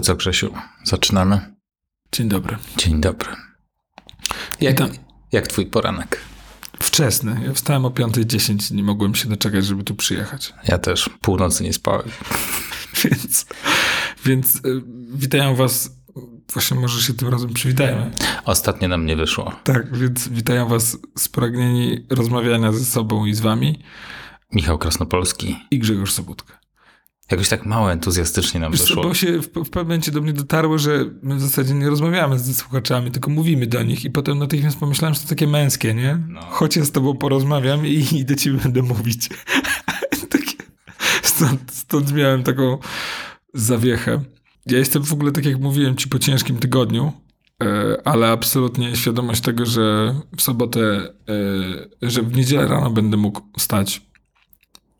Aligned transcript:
To 0.00 0.04
co, 0.04 0.14
Grzesiu? 0.16 0.54
Zaczynamy? 0.84 1.54
Dzień 2.12 2.28
dobry. 2.28 2.56
Dzień 2.76 3.00
dobry. 3.00 3.28
Jak, 4.60 4.72
Witam. 4.72 4.90
jak 5.32 5.48
twój 5.48 5.66
poranek? 5.66 6.20
Wczesny. 6.82 7.40
Ja 7.46 7.54
wstałem 7.54 7.84
o 7.84 7.90
5.10 7.90 8.74
nie 8.74 8.82
mogłem 8.82 9.14
się 9.14 9.28
doczekać, 9.28 9.66
żeby 9.66 9.84
tu 9.84 9.94
przyjechać. 9.94 10.54
Ja 10.68 10.78
też 10.78 11.10
północy 11.20 11.64
nie 11.64 11.72
spałem. 11.72 12.08
Więc, 13.04 13.46
więc 14.24 14.56
y, 14.56 14.60
witają 15.14 15.54
was. 15.54 15.90
Właśnie 16.52 16.80
może 16.80 17.02
się 17.02 17.14
tym 17.14 17.28
razem 17.28 17.52
przywitajmy. 17.54 18.10
Ostatnio 18.44 18.88
nam 18.88 19.06
nie 19.06 19.16
wyszło. 19.16 19.52
Tak, 19.64 19.96
więc 19.96 20.28
witają 20.28 20.68
was 20.68 20.98
spragnieni 21.18 22.06
rozmawiania 22.10 22.72
ze 22.72 22.84
sobą 22.84 23.26
i 23.26 23.34
z 23.34 23.40
wami 23.40 23.82
Michał 24.52 24.78
Krasnopolski. 24.78 25.56
i 25.70 25.78
Grzegorz 25.78 26.12
Sobutka. 26.12 26.59
Jakoś 27.30 27.48
tak 27.48 27.66
mało 27.66 27.92
entuzjastycznie 27.92 28.60
nam 28.60 28.72
Wiesz 28.72 28.80
co, 28.80 28.86
wyszło. 28.86 29.02
bo 29.02 29.14
się 29.14 29.38
w, 29.40 29.46
w 29.46 29.52
pewnym 29.52 29.84
momencie 29.84 30.12
do 30.12 30.20
mnie 30.20 30.32
dotarło, 30.32 30.78
że 30.78 31.04
my 31.22 31.36
w 31.36 31.40
zasadzie 31.40 31.74
nie 31.74 31.90
rozmawiamy 31.90 32.38
ze 32.38 32.54
słuchaczami, 32.54 33.10
tylko 33.10 33.30
mówimy 33.30 33.66
do 33.66 33.82
nich 33.82 34.04
i 34.04 34.10
potem 34.10 34.38
natychmiast 34.38 34.78
pomyślałem, 34.78 35.14
że 35.14 35.20
to 35.20 35.28
takie 35.28 35.46
męskie, 35.46 35.94
nie? 35.94 36.18
No. 36.28 36.40
Chodź 36.40 36.76
ja 36.76 36.84
z 36.84 36.92
tobą 36.92 37.16
porozmawiam 37.16 37.86
i, 37.86 38.06
i 38.12 38.24
do 38.24 38.34
ciebie 38.34 38.58
będę 38.58 38.82
mówić. 38.82 39.28
takie, 40.30 40.56
stąd, 41.22 41.72
stąd 41.72 42.12
miałem 42.12 42.42
taką 42.42 42.78
zawiechę. 43.54 44.20
Ja 44.66 44.78
jestem 44.78 45.02
w 45.02 45.12
ogóle, 45.12 45.32
tak 45.32 45.44
jak 45.44 45.60
mówiłem 45.60 45.96
ci, 45.96 46.08
po 46.08 46.18
ciężkim 46.18 46.56
tygodniu, 46.56 47.12
e, 47.62 47.96
ale 48.04 48.28
absolutnie 48.28 48.96
świadomość 48.96 49.40
tego, 49.40 49.66
że 49.66 50.14
w 50.36 50.42
sobotę, 50.42 51.12
e, 52.02 52.10
że 52.10 52.22
w 52.22 52.36
niedzielę 52.36 52.68
rano 52.68 52.90
będę 52.90 53.16
mógł 53.16 53.40
stać 53.58 54.09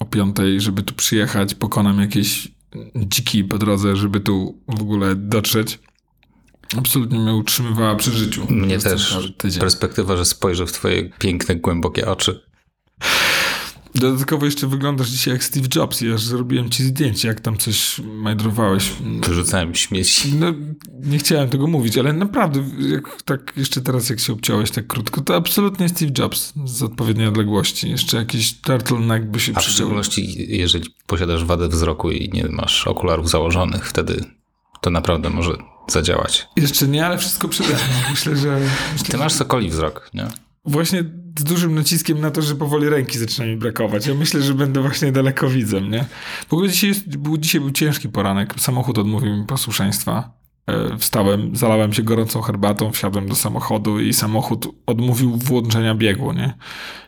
o 0.00 0.04
piątej, 0.04 0.60
żeby 0.60 0.82
tu 0.82 0.94
przyjechać, 0.94 1.54
pokonam 1.54 2.00
jakieś 2.00 2.48
dziki 2.94 3.44
po 3.44 3.58
drodze, 3.58 3.96
żeby 3.96 4.20
tu 4.20 4.58
w 4.68 4.82
ogóle 4.82 5.14
dotrzeć. 5.16 5.78
Absolutnie 6.78 7.18
mnie 7.18 7.34
utrzymywała 7.34 7.96
przy 7.96 8.10
życiu. 8.10 8.46
Mnie 8.50 8.78
też. 8.78 9.32
tydzień. 9.36 9.60
Perspektywa, 9.60 10.16
że 10.16 10.24
spojrzę 10.24 10.66
w 10.66 10.72
twoje 10.72 11.10
piękne, 11.18 11.56
głębokie 11.56 12.08
oczy. 12.08 12.40
Dodatkowo 13.94 14.44
jeszcze 14.44 14.66
wyglądasz 14.66 15.08
dzisiaj 15.08 15.34
jak 15.34 15.44
Steve 15.44 15.68
Jobs. 15.74 16.00
Ja 16.00 16.18
zrobiłem 16.18 16.70
ci 16.70 16.84
zdjęcie, 16.84 17.28
jak 17.28 17.40
tam 17.40 17.56
coś 17.56 17.98
majdrowałeś. 17.98 18.92
Wyrzucałem 19.26 19.74
śmieci. 19.74 20.34
No, 20.34 20.54
nie 21.02 21.18
chciałem 21.18 21.48
tego 21.48 21.66
mówić, 21.66 21.98
ale 21.98 22.12
naprawdę, 22.12 22.64
jak, 22.78 23.22
tak 23.22 23.52
jeszcze 23.56 23.80
teraz 23.80 24.10
jak 24.10 24.20
się 24.20 24.32
obciąłeś 24.32 24.70
tak 24.70 24.86
krótko, 24.86 25.20
to 25.20 25.36
absolutnie 25.36 25.88
Steve 25.88 26.12
Jobs 26.18 26.52
z 26.64 26.82
odpowiedniej 26.82 27.26
odległości. 27.26 27.90
Jeszcze 27.90 28.16
jakiś 28.16 28.60
turtleneck 28.60 29.26
by 29.26 29.40
się 29.40 29.52
A 29.54 29.60
w 29.60 29.64
szczególności, 29.64 30.46
jeżeli 30.56 30.94
posiadasz 31.06 31.44
wadę 31.44 31.68
wzroku 31.68 32.10
i 32.10 32.30
nie 32.32 32.48
masz 32.48 32.86
okularów 32.86 33.30
założonych, 33.30 33.88
wtedy 33.88 34.24
to 34.80 34.90
naprawdę 34.90 35.30
może 35.30 35.52
zadziałać. 35.88 36.48
Jeszcze 36.56 36.88
nie, 36.88 37.06
ale 37.06 37.18
wszystko 37.18 37.48
przede. 37.48 37.76
Myślę, 38.10 38.36
że... 38.36 38.60
Myślę, 38.92 39.08
Ty 39.08 39.16
masz 39.16 39.32
sokoli 39.32 39.70
wzrok, 39.70 40.10
nie? 40.14 40.28
Właśnie 40.64 41.04
z 41.38 41.44
dużym 41.44 41.74
naciskiem 41.74 42.20
na 42.20 42.30
to, 42.30 42.42
że 42.42 42.56
powoli 42.56 42.88
ręki 42.88 43.18
zaczyna 43.18 43.46
mi 43.46 43.56
brakować. 43.56 44.06
Ja 44.06 44.14
myślę, 44.14 44.42
że 44.42 44.54
będę 44.54 44.80
właśnie 44.80 45.12
dalekowidzem, 45.12 45.90
nie? 45.90 46.04
W 46.48 46.52
ogóle 46.52 46.68
dzisiaj, 46.68 46.88
jest, 46.88 47.16
był, 47.16 47.38
dzisiaj 47.38 47.60
był 47.60 47.70
ciężki 47.70 48.08
poranek. 48.08 48.54
Samochód 48.58 48.98
odmówił 48.98 49.36
mi 49.36 49.46
posłuszeństwa. 49.46 50.32
E, 50.66 50.98
Wstałem, 50.98 51.56
zalałem 51.56 51.92
się 51.92 52.02
gorącą 52.02 52.40
herbatą, 52.40 52.92
wsiadłem 52.92 53.28
do 53.28 53.34
samochodu 53.34 54.00
i 54.00 54.12
samochód 54.12 54.68
odmówił 54.86 55.36
włączenia 55.36 55.94
biegu, 55.94 56.32
nie? 56.32 56.54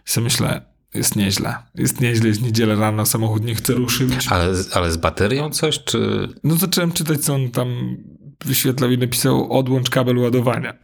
I 0.06 0.11
sobie 0.11 0.25
myślę, 0.25 0.73
jest 0.95 1.17
nieźle. 1.17 1.55
Jest 1.74 2.01
nieźle, 2.01 2.29
jest 2.29 2.42
niedzielę 2.42 2.77
rano, 2.77 3.07
samochód 3.07 3.45
nie 3.45 3.55
chce 3.55 3.73
ruszyć. 3.74 4.29
Ale, 4.29 4.55
ale 4.73 4.92
z 4.92 4.96
baterią 4.96 5.51
coś, 5.51 5.85
czy... 5.85 6.29
No 6.45 6.55
zacząłem 6.57 6.92
czytać, 6.92 7.20
co 7.20 7.35
on 7.35 7.51
tam 7.51 7.96
wyświetlał 8.45 8.91
i 8.91 8.98
napisał 8.98 9.52
odłącz 9.58 9.91
kabel 9.91 10.18
ładowania. 10.18 10.74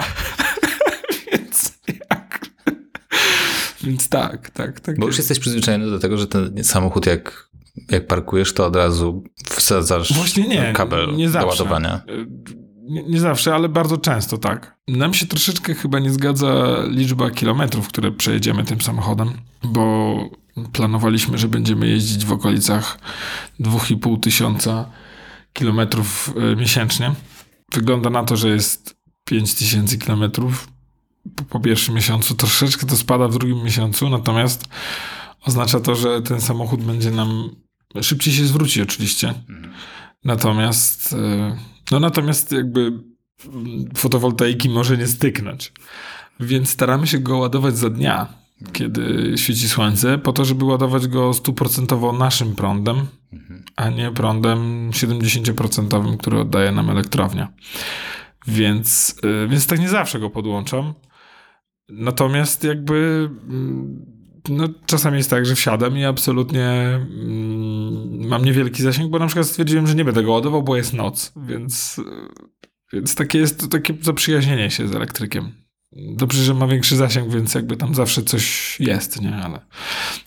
Więc 1.33 1.79
jak... 1.89 2.47
Więc 3.89 4.09
tak, 4.09 4.51
tak, 4.51 4.81
tak. 4.81 4.99
Bo 4.99 5.07
już 5.07 5.19
jesteś 5.19 5.39
przyzwyczajony 5.39 5.91
do 5.91 5.99
tego, 5.99 6.19
że 6.19 6.27
ten 6.27 6.65
samochód 6.65 7.07
jak, 7.07 7.51
jak 7.91 8.07
parkujesz, 8.07 8.55
to 8.55 8.67
od 8.67 8.77
razu 8.77 9.25
wsadzasz 9.45 10.13
Właśnie 10.13 10.49
nie, 10.49 10.73
kabel 10.73 11.17
nie 11.17 11.29
do 11.29 11.47
ładowania. 11.47 12.03
Nie, 12.83 13.03
nie 13.03 13.21
zawsze, 13.21 13.55
ale 13.55 13.69
bardzo 13.69 13.99
często 13.99 14.39
tak. 14.39 14.79
Nam 14.89 15.15
się 15.15 15.27
troszeczkę 15.27 15.75
chyba 15.75 15.99
nie 15.99 16.11
zgadza 16.11 16.77
liczba 16.89 17.31
kilometrów, 17.31 17.89
które 17.89 18.13
przejedziemy 18.13 18.65
tym 18.65 18.81
samochodem, 18.81 19.33
bo 19.65 20.17
planowaliśmy, 20.73 21.39
że 21.39 21.49
będziemy 21.49 21.89
jeździć 21.89 22.25
w 22.25 22.33
okolicach 22.33 22.99
2,5 23.61 24.21
tysiąca 24.21 24.91
kilometrów 25.53 26.35
e, 26.53 26.57
miesięcznie. 26.57 27.15
Wygląda 27.73 28.11
na 28.11 28.25
to, 28.25 28.37
że 28.37 28.49
jest 28.49 28.97
5 29.25 29.55
tysięcy 29.55 29.99
kilometrów 29.99 30.69
po, 31.49 31.61
pierwszym 31.61 31.95
miesiącu. 31.95 32.35
Troszeczkę 32.35 32.87
to 32.87 32.97
spada 32.97 33.29
w 33.29 33.33
drugim 33.33 33.65
miesiącu, 33.65 34.09
natomiast 34.09 34.69
oznacza 35.45 35.81
to, 35.81 35.95
że 35.95 36.23
ten 36.23 36.41
samochód 36.41 36.83
będzie 36.83 37.11
nam 37.11 37.51
szybciej 38.03 38.35
się 38.35 38.45
zwróci 38.45 38.83
oczywiście. 38.83 39.35
Natomiast, 40.25 41.13
e, 41.13 41.57
no 41.91 42.01
natomiast 42.01 42.53
jakby 42.53 42.93
fotowoltaiki 43.97 44.69
może 44.69 44.99
nie 44.99 45.07
styknąć. 45.07 45.73
Więc 46.41 46.71
staramy 46.71 47.07
się 47.07 47.19
go 47.19 47.39
ładować 47.39 47.79
za 47.79 47.91
dnia, 47.91 48.27
kiedy 48.73 49.33
świeci 49.37 49.69
słońce, 49.69 50.19
po 50.19 50.33
to, 50.33 50.45
żeby 50.45 50.65
ładować 50.65 51.09
go 51.09 51.35
stuprocentowo 51.35 52.13
naszym 52.13 52.55
prądem, 52.55 53.07
a 53.77 53.91
nie 53.91 54.11
prądem 54.11 54.91
70%, 54.91 56.17
który 56.17 56.41
oddaje 56.41 56.73
nam 56.73 56.91
elektrownia. 56.91 57.53
Więc, 58.47 59.17
e, 59.45 59.49
więc 59.49 59.67
tak 59.67 59.81
nie 59.81 59.89
zawsze 59.89 60.21
go 60.21 60.31
podłączam. 60.31 60.95
Natomiast 61.89 62.65
jakby 62.65 63.31
mm, 63.49 64.07
no, 64.49 64.69
czasami 64.87 65.17
jest 65.17 65.31
tak, 65.31 65.47
że 65.47 65.55
wsiadam 65.55 65.99
i 65.99 66.05
absolutnie 66.05 66.69
mm, 66.69 68.29
mam 68.29 68.45
niewielki 68.45 68.83
zasięg, 68.83 69.11
bo 69.11 69.19
na 69.19 69.27
przykład 69.27 69.47
stwierdziłem, 69.47 69.87
że 69.87 69.95
nie 69.95 70.05
będę 70.05 70.23
go 70.23 70.33
ładował, 70.33 70.63
bo 70.63 70.77
jest 70.77 70.93
noc, 70.93 71.33
więc, 71.37 72.01
więc 72.93 73.15
takie 73.15 73.39
jest 73.39 73.61
to 73.61 73.67
takie 73.67 73.95
zaprzyjaźnienie 74.03 74.71
się 74.71 74.89
z 74.89 74.95
elektrykiem. 74.95 75.53
Dobrze, 75.93 76.43
że 76.43 76.55
ma 76.55 76.67
większy 76.67 76.97
zasięg, 76.97 77.33
więc 77.33 77.55
jakby 77.55 77.77
tam 77.77 77.95
zawsze 77.95 78.23
coś 78.23 78.77
jest, 78.81 79.21
nie? 79.23 79.37
Ale, 79.37 79.61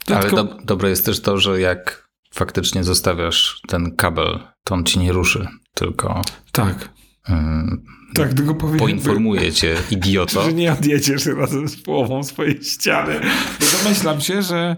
Ale 0.07 0.29
do, 0.29 0.43
dobre 0.43 0.89
jest 0.89 1.05
też 1.05 1.21
to, 1.21 1.37
że 1.37 1.61
jak 1.61 2.09
faktycznie 2.33 2.83
zostawiasz 2.83 3.61
ten 3.67 3.95
kabel, 3.95 4.39
to 4.63 4.75
on 4.75 4.83
ci 4.83 4.99
nie 4.99 5.11
ruszy, 5.11 5.47
tylko 5.73 6.21
tak, 6.51 6.89
ym, 7.29 7.85
tak, 8.13 8.33
tylko 8.33 8.55
powinien 8.55 8.79
poinformuje 8.79 9.51
cię, 9.51 9.75
idioto. 9.91 10.43
że 10.43 10.53
nie 10.53 10.73
odjedziesz 10.73 11.25
razem 11.25 11.67
z 11.67 11.75
połową 11.81 12.23
swojej 12.23 12.63
ściany. 12.63 13.19
Bo 13.59 13.65
domyślam 13.83 14.21
się, 14.21 14.41
że, 14.41 14.75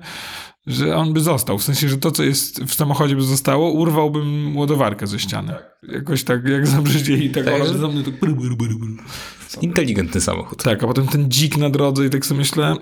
że 0.68 0.96
on 0.96 1.14
by 1.14 1.20
został. 1.20 1.58
W 1.58 1.64
sensie, 1.64 1.90
że 1.90 1.98
to, 1.98 2.12
co 2.12 2.24
jest 2.24 2.64
w 2.64 2.74
samochodzie 2.74 3.16
by 3.16 3.22
zostało, 3.22 3.72
urwałbym 3.72 4.58
ładowarkę 4.58 5.08
ze 5.08 5.20
ściany. 5.20 5.54
Jakoś 5.84 6.24
tak, 6.24 6.48
jak 6.48 6.68
zabrzydzie 6.68 7.14
i 7.18 7.30
tak, 7.30 7.46
Tak, 7.46 7.66
że- 7.66 7.78
za 7.78 7.88
mnie 7.88 8.04
to... 8.04 8.12
Inteligentny 9.62 10.22
samochód. 10.22 10.64
Tak, 10.64 10.84
a 10.84 10.88
potem 10.88 11.08
ten 11.08 11.30
dzik 11.30 11.58
na 11.58 11.70
drodze 11.70 12.06
i 12.06 12.10
tak 12.10 12.26
sobie 12.26 12.40
myślę, 12.40 12.76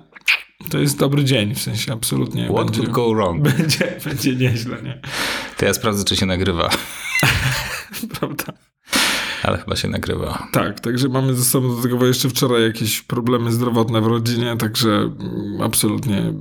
to 0.70 0.80
jest 0.80 0.98
dobry 0.98 1.24
dzień, 1.24 1.56
w 1.56 1.62
sensie 1.62 1.94
absolutnie 1.94 2.46
What 2.46 2.66
będzie, 2.66 2.80
could 2.80 2.92
go 2.92 3.10
wrong? 3.14 3.42
będzie, 3.58 4.00
będzie 4.06 4.36
nieźle, 4.36 4.82
nie? 4.84 5.02
To 5.58 5.66
ja 5.66 5.74
sprawdzę, 5.74 6.04
czy 6.04 6.16
się 6.16 6.26
nagrywa. 6.26 6.70
Ale 9.52 9.60
chyba 9.60 9.76
się 9.76 9.88
nagrywa. 9.88 10.48
Tak, 10.52 10.80
także 10.80 11.09
mamy 11.09 11.34
ze 11.36 11.46
sobą 11.46 11.76
do 11.76 11.82
tego 11.82 12.08
jeszcze 12.08 12.30
wczoraj 12.30 12.64
jakieś 12.64 13.02
problemy 13.02 13.52
zdrowotne 13.52 14.02
w 14.02 14.08
rodzinie, 14.08 14.56
także 14.58 14.90
mm, 14.90 15.62
absolutnie, 15.62 16.34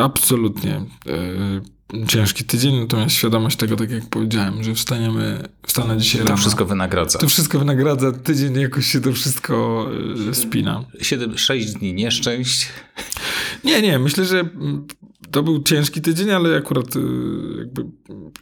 absolutnie 0.00 0.84
e, 1.06 2.06
ciężki 2.06 2.44
tydzień, 2.44 2.80
natomiast 2.80 3.14
świadomość 3.16 3.56
tego, 3.56 3.76
tak 3.76 3.90
jak 3.90 4.08
powiedziałem, 4.10 4.62
że 4.64 4.74
wstaniemy, 4.74 5.48
wstanę 5.66 5.96
dzisiaj 5.98 6.20
To 6.22 6.28
rano. 6.28 6.36
wszystko 6.40 6.64
wynagradza. 6.64 7.18
To 7.18 7.28
wszystko 7.28 7.58
wynagradza, 7.58 8.12
tydzień 8.12 8.60
jakoś 8.60 8.86
się 8.86 9.00
to 9.00 9.12
wszystko 9.12 9.86
e, 10.30 10.34
spina. 10.34 10.84
7, 11.00 11.38
6 11.38 11.72
dni 11.72 11.94
nieszczęść. 11.94 12.68
Nie, 13.64 13.82
nie, 13.82 13.98
myślę, 13.98 14.24
że 14.24 14.44
to 15.30 15.42
był 15.42 15.62
ciężki 15.62 16.00
tydzień, 16.00 16.30
ale 16.30 16.56
akurat 16.56 16.96
y, 16.96 17.00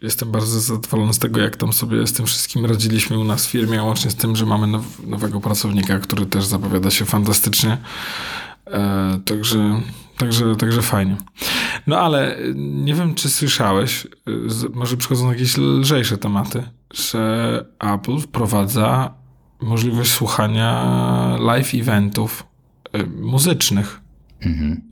jestem 0.02 0.30
bardzo 0.30 0.60
zadowolony 0.60 1.14
z 1.14 1.18
tego, 1.18 1.40
jak 1.40 1.56
tam 1.56 1.72
sobie 1.72 2.06
z 2.06 2.12
tym 2.12 2.26
wszystkim 2.26 2.66
radziliśmy 2.66 3.18
u 3.18 3.24
nas 3.24 3.46
w 3.46 3.50
firmie, 3.50 3.82
łącznie 3.82 4.10
z 4.10 4.14
tym, 4.14 4.36
że 4.36 4.46
mamy 4.46 4.66
now, 4.66 5.06
nowego 5.06 5.40
pracownika, 5.40 5.98
który 5.98 6.26
też 6.26 6.44
zapowiada 6.44 6.90
się 6.90 7.04
fantastycznie. 7.04 7.78
E, 8.66 9.20
także, 9.24 9.80
także, 10.16 10.56
także 10.56 10.82
fajnie. 10.82 11.16
No 11.86 11.98
ale 11.98 12.38
y, 12.38 12.54
nie 12.56 12.94
wiem, 12.94 13.14
czy 13.14 13.30
słyszałeś, 13.30 14.04
y, 14.04 14.68
może 14.72 14.96
przychodzą 14.96 15.32
jakieś 15.32 15.58
lżejsze 15.58 16.18
tematy, 16.18 16.62
że 16.94 17.64
Apple 17.78 18.18
wprowadza 18.18 19.14
możliwość 19.60 20.10
słuchania 20.10 21.36
live 21.40 21.74
eventów 21.74 22.44
muzycznych. 23.20 24.01
Mhm. 24.44 24.82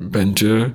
Będzie 0.00 0.70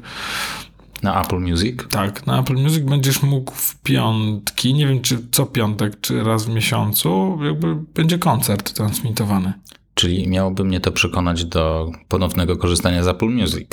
Na 1.03 1.21
Apple 1.21 1.39
Music? 1.39 1.75
Tak, 1.89 2.27
na 2.27 2.39
Apple 2.39 2.55
Music 2.55 2.83
będziesz 2.83 3.23
mógł 3.23 3.51
w 3.55 3.81
piątki, 3.81 4.73
nie 4.73 4.87
wiem 4.87 5.01
czy 5.01 5.17
co 5.31 5.45
piątek, 5.45 5.99
czy 6.01 6.23
raz 6.23 6.45
w 6.45 6.49
miesiącu, 6.49 7.39
jakby 7.43 7.75
będzie 7.75 8.17
koncert 8.17 8.73
transmitowany. 8.73 9.53
Czyli 9.93 10.27
miałoby 10.27 10.63
mnie 10.63 10.79
to 10.79 10.91
przekonać 10.91 11.45
do 11.45 11.91
ponownego 12.07 12.57
korzystania 12.57 13.03
z 13.03 13.07
Apple 13.07 13.29
Music. 13.29 13.67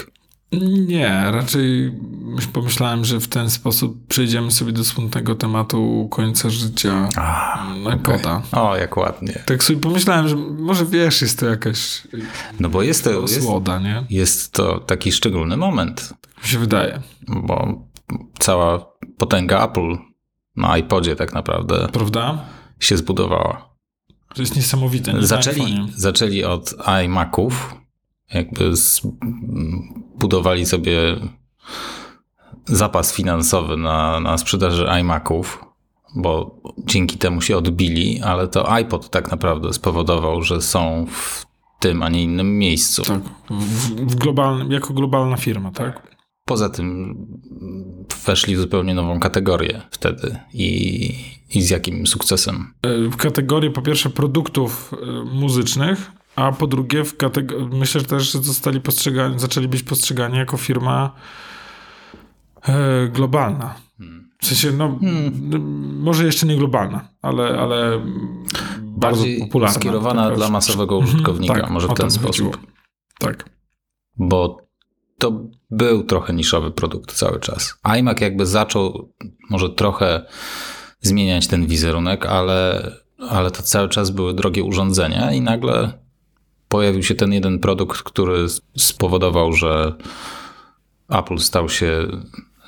Nie, 0.86 1.24
raczej 1.30 1.92
myśl- 2.24 2.48
pomyślałem, 2.52 3.04
że 3.04 3.20
w 3.20 3.28
ten 3.28 3.50
sposób 3.50 4.06
przejdziemy 4.06 4.50
sobie 4.50 4.72
do 4.72 4.84
smutnego 4.84 5.34
tematu 5.34 6.08
końca 6.10 6.50
życia 6.50 7.08
A, 7.16 7.66
iPoda. 7.94 8.42
O, 8.52 8.76
jak 8.76 8.96
ładnie. 8.96 9.42
Tak 9.46 9.64
sobie 9.64 9.80
pomyślałem, 9.80 10.28
że 10.28 10.36
może 10.36 10.86
wiesz, 10.86 11.22
jest 11.22 11.38
to 11.38 11.46
jakaś 11.46 12.02
No 12.60 12.68
bo 12.68 12.82
jest 12.82 13.04
to, 13.04 13.10
jest, 13.10 13.42
słoda, 13.42 13.78
nie? 13.78 14.04
jest 14.10 14.52
to 14.52 14.80
taki 14.80 15.12
szczególny 15.12 15.56
moment, 15.56 16.14
Mi 16.42 16.48
się 16.48 16.58
wydaje, 16.58 17.02
bo 17.28 17.82
cała 18.38 18.86
potęga 19.18 19.64
Apple 19.64 19.96
na 20.56 20.78
iPodzie 20.78 21.16
tak 21.16 21.32
naprawdę 21.32 21.88
prawda? 21.92 22.44
się 22.80 22.96
zbudowała. 22.96 23.68
To 24.34 24.42
jest 24.42 24.56
niesamowite. 24.56 25.12
Nie 25.14 25.26
Zaczęli, 25.26 25.92
zaczęli 25.96 26.44
od 26.44 26.74
iMaców, 27.04 27.74
jakby 28.34 28.72
budowali 30.18 30.66
sobie 30.66 31.16
zapas 32.64 33.14
finansowy 33.14 33.76
na, 33.76 34.20
na 34.20 34.38
sprzedaży 34.38 34.86
iMaców, 35.00 35.64
bo 36.16 36.60
dzięki 36.78 37.18
temu 37.18 37.40
się 37.40 37.56
odbili, 37.56 38.20
ale 38.22 38.48
to 38.48 38.72
iPod 38.72 39.10
tak 39.10 39.30
naprawdę 39.30 39.72
spowodował, 39.72 40.42
że 40.42 40.62
są 40.62 41.06
w 41.10 41.46
tym, 41.80 42.02
a 42.02 42.08
nie 42.08 42.22
innym 42.22 42.58
miejscu. 42.58 43.02
Tak, 43.02 43.22
w, 43.50 43.90
w 43.90 44.14
globalnym, 44.14 44.72
jako 44.72 44.94
globalna 44.94 45.36
firma, 45.36 45.70
tak? 45.70 46.16
Poza 46.44 46.68
tym 46.68 47.16
weszli 48.26 48.56
w 48.56 48.60
zupełnie 48.60 48.94
nową 48.94 49.20
kategorię 49.20 49.82
wtedy 49.90 50.38
i, 50.54 51.14
i 51.54 51.62
z 51.62 51.70
jakim 51.70 52.06
sukcesem. 52.06 52.74
E, 52.82 53.08
W 53.08 53.16
kategorię 53.16 53.70
po 53.70 53.82
pierwsze 53.82 54.10
produktów 54.10 54.94
e, 55.02 55.24
muzycznych, 55.34 56.12
a 56.38 56.52
po 56.52 56.66
drugie 56.66 57.04
w 57.04 57.16
kategorii, 57.16 57.68
myślę 57.72 58.00
że 58.00 58.06
też, 58.06 58.32
że 58.32 58.38
zostali 58.42 58.80
postrzegani, 58.80 59.38
zaczęli 59.38 59.68
być 59.68 59.82
postrzegani 59.82 60.38
jako 60.38 60.56
firma 60.56 61.14
e, 62.62 63.08
globalna. 63.08 63.74
W 64.40 64.46
sensie, 64.46 64.72
no, 64.72 64.84
m, 65.02 65.98
może 66.02 66.24
jeszcze 66.24 66.46
nie 66.46 66.56
globalna, 66.56 67.08
ale, 67.22 67.58
ale 67.60 68.00
bardzo 68.82 69.18
Bardziej 69.20 69.40
popularna. 69.40 69.74
skierowana 69.74 70.24
Taka- 70.24 70.36
dla 70.36 70.48
masowego 70.48 70.98
użytkownika, 70.98 71.54
tak, 71.60 71.70
może 71.70 71.88
w 71.88 71.94
ten 71.94 72.10
sposób. 72.10 72.26
chodziło. 72.26 72.52
Tak. 73.18 73.50
bo 74.16 74.68
to 75.18 75.32
był 75.70 76.02
trochę 76.02 76.32
niszowy 76.32 76.70
produkt 76.70 77.12
cały 77.12 77.40
czas. 77.40 77.74
iMac 77.98 78.20
jakby 78.20 78.46
zaczął 78.46 79.12
może 79.50 79.70
trochę 79.70 80.26
zmieniać 81.00 81.46
ten 81.46 81.66
wizerunek, 81.66 82.26
ale, 82.26 82.90
ale 83.30 83.50
to 83.50 83.62
cały 83.62 83.88
czas 83.88 84.10
były 84.10 84.34
drogie 84.34 84.64
urządzenia 84.64 85.32
i 85.32 85.40
nagle 85.40 85.92
pojawił 86.68 87.02
się 87.02 87.14
ten 87.14 87.32
jeden 87.32 87.58
produkt, 87.58 88.02
który 88.02 88.46
spowodował, 88.76 89.52
że 89.52 89.94
Apple 91.08 91.38
stał 91.38 91.68
się 91.68 92.06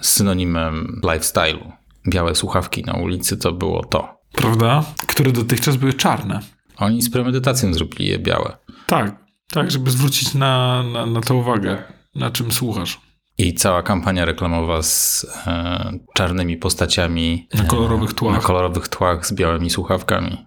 synonimem 0.01 1.01
lifestyle'u. 1.05 1.73
Białe 2.09 2.35
słuchawki 2.35 2.85
na 2.85 2.93
ulicy 2.93 3.37
to 3.37 3.53
było 3.53 3.85
to. 3.85 4.21
Prawda? 4.33 4.85
Które 5.07 5.33
dotychczas 5.33 5.77
były 5.77 5.93
czarne. 5.93 6.41
Oni 6.77 7.03
z 7.03 7.11
premedytacją 7.11 7.75
zrobili 7.75 8.07
je 8.07 8.19
białe. 8.19 8.57
Tak, 8.87 9.17
tak, 9.53 9.71
żeby 9.71 9.91
zwrócić 9.91 10.35
na, 10.35 10.83
na, 10.83 11.07
na 11.07 11.21
to 11.21 11.35
uwagę, 11.35 11.83
na 12.15 12.31
czym 12.31 12.53
słuchasz. 12.53 13.01
I 13.39 13.55
cała 13.55 13.83
kampania 13.83 14.25
reklamowa 14.25 14.83
z 14.83 15.27
e, 15.47 15.93
czarnymi 16.15 16.57
postaciami 16.57 17.49
Na 17.55 17.65
kolorowych 17.65 18.11
na 18.11 18.15
tłach. 18.15 18.43
kolorowych 18.43 18.89
tłach 18.89 19.27
z 19.27 19.33
białymi 19.33 19.71
słuchawkami. 19.71 20.47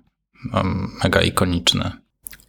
Mega 1.04 1.22
ikoniczne. 1.22 2.03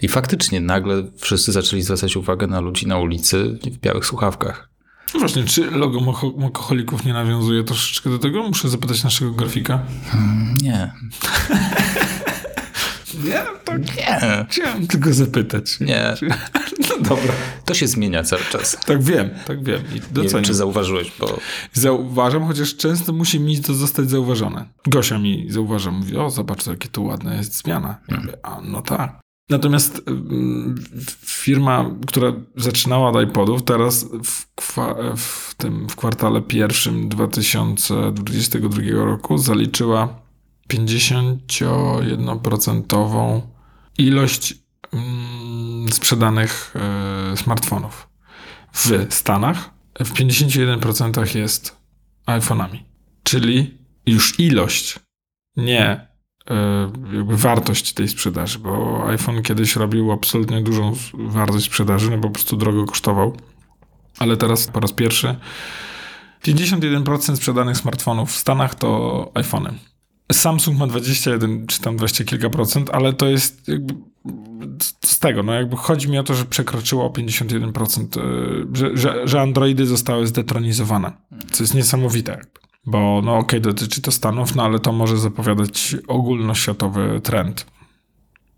I 0.05 0.09
faktycznie 0.09 0.61
nagle 0.61 1.03
wszyscy 1.17 1.53
zaczęli 1.53 1.83
zwracać 1.83 2.17
uwagę 2.17 2.47
na 2.47 2.61
ludzi 2.61 2.87
na 2.87 2.99
ulicy 2.99 3.59
w 3.63 3.79
białych 3.79 4.07
słuchawkach. 4.07 4.69
No 5.15 5.21
właśnie, 5.21 5.45
czy 5.45 5.71
logo 5.71 6.01
Moko- 6.01 6.39
Mokoholików 6.39 7.05
nie 7.05 7.13
nawiązuje 7.13 7.65
troszeczkę 7.65 8.11
do 8.11 8.19
tego? 8.19 8.43
Muszę 8.43 8.69
zapytać 8.69 9.05
naszego 9.05 9.31
grafika. 9.31 9.83
Nie. 10.63 10.93
Nie, 13.25 13.43
tak. 13.65 13.97
Nie. 13.97 14.47
Chciałem 14.51 14.87
tylko 14.87 15.13
zapytać. 15.13 15.81
Nie. 15.81 16.15
No 16.91 16.99
dobra. 17.09 17.33
To 17.65 17.75
się 17.75 17.87
zmienia 17.87 18.23
cały 18.23 18.43
czas. 18.43 18.77
Tak 18.87 19.03
wiem, 19.03 19.31
tak 19.47 19.65
wiem. 19.65 19.83
I 19.95 20.21
Nie 20.21 20.29
wiem, 20.29 20.43
czy 20.43 20.55
zauważyłeś, 20.55 21.13
bo 21.21 21.39
Zauważam, 21.73 22.47
chociaż 22.47 22.77
często 22.77 23.13
musi 23.13 23.41
mi 23.41 23.61
to 23.61 23.75
zostać 23.75 24.11
zauważone. 24.11 24.65
Gosia 24.87 25.19
mi 25.19 25.47
zauważa, 25.51 25.91
mówi, 25.91 26.17
o 26.17 26.31
zobacz, 26.31 26.67
jakie 26.67 26.89
to 26.89 27.03
ładna 27.03 27.35
jest 27.35 27.57
zmiana. 27.57 27.97
Ja 28.09 28.17
mówię, 28.17 28.33
a 28.43 28.61
no 28.65 28.83
tak. 28.83 29.24
Natomiast 29.51 30.03
firma, 31.27 31.91
która 32.07 32.33
zaczynała 32.57 33.11
od 33.11 33.29
iPodów, 33.29 33.63
teraz 33.63 34.07
w, 34.25 34.55
kwa, 34.55 34.95
w 35.17 35.55
tym 35.55 35.89
w 35.89 35.97
kwartale 35.97 36.43
pierwszym 36.43 37.09
2022 37.09 38.83
roku 38.93 39.39
zaliczyła 39.39 40.21
51% 40.73 43.41
ilość 43.99 44.55
ym, 44.95 45.87
sprzedanych 45.93 46.75
y, 47.33 47.37
smartfonów 47.37 48.09
w 48.73 49.07
Stanach. 49.11 49.71
W 50.01 50.13
51% 50.13 51.37
jest 51.37 51.77
iPhone'ami. 52.27 52.79
Czyli 53.23 53.79
już 54.07 54.41
ilość, 54.41 54.99
nie 55.57 56.14
jakby 57.15 57.37
wartość 57.37 57.93
tej 57.93 58.09
sprzedaży, 58.09 58.59
bo 58.59 59.05
iPhone 59.09 59.43
kiedyś 59.43 59.77
robił 59.77 60.13
absolutnie 60.13 60.63
dużą 60.63 60.97
wartość 61.15 61.67
sprzedaży, 61.67 62.11
no 62.11 62.17
bo 62.17 62.29
po 62.29 62.35
prostu 62.35 62.57
drogo 62.57 62.85
kosztował. 62.85 63.37
Ale 64.19 64.37
teraz 64.37 64.67
po 64.67 64.81
raz 64.81 64.93
pierwszy 64.93 65.37
51% 66.45 67.37
sprzedanych 67.37 67.77
smartfonów 67.77 68.33
w 68.33 68.37
Stanach 68.37 68.75
to 68.75 69.31
iPhony. 69.35 69.75
Samsung 70.33 70.79
ma 70.79 70.87
21 70.87 71.67
czy 71.67 71.81
tam 71.81 71.97
20 71.97 72.25
kilka 72.25 72.51
procent, 72.51 72.91
ale 72.93 73.13
to 73.13 73.29
jest 73.29 73.69
jakby 73.69 73.95
z 75.05 75.19
tego, 75.19 75.43
no 75.43 75.53
jakby 75.53 75.77
chodzi 75.77 76.09
mi 76.09 76.19
o 76.19 76.23
to, 76.23 76.35
że 76.35 76.45
przekroczyło 76.45 77.05
o 77.05 77.09
51%, 77.09 78.19
y, 78.19 78.77
że, 78.77 78.97
że, 78.97 79.29
że 79.29 79.41
Androidy 79.41 79.87
zostały 79.87 80.27
zdetronizowane, 80.27 81.13
co 81.51 81.63
jest 81.63 81.75
niesamowite 81.75 82.33
jakby. 82.33 82.64
Bo 82.87 83.21
no 83.25 83.37
okej, 83.37 83.61
dotyczy 83.61 84.03
to 84.03 84.13
Stanów, 84.13 84.55
no 84.55 84.63
ale 84.63 84.79
to 84.79 84.93
może 84.93 85.17
zapowiadać 85.19 85.97
ogólnoświatowy 86.09 87.21
trend. 87.23 87.67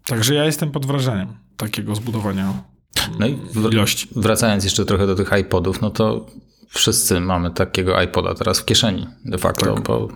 Także 0.04 0.35
ja 0.35 0.45
jestem 0.45 0.71
pod 0.71 0.87
wrażeniem 0.87 1.28
takiego 1.56 1.95
zbudowania 1.95 2.52
no 3.18 3.26
i 3.26 3.38
ilości. 3.73 4.09
wracając 4.16 4.64
jeszcze 4.64 4.85
trochę 4.85 5.06
do 5.06 5.14
tych 5.14 5.30
iPodów, 5.40 5.80
no 5.80 5.90
to 5.90 6.26
wszyscy 6.68 7.21
mamy 7.21 7.50
takiego 7.50 8.02
iPoda 8.02 8.35
teraz 8.35 8.61
w 8.61 8.64
kieszeni 8.64 9.06
de 9.25 9.38
facto, 9.38 9.75
Tak. 9.75 9.85
bo 9.85 10.09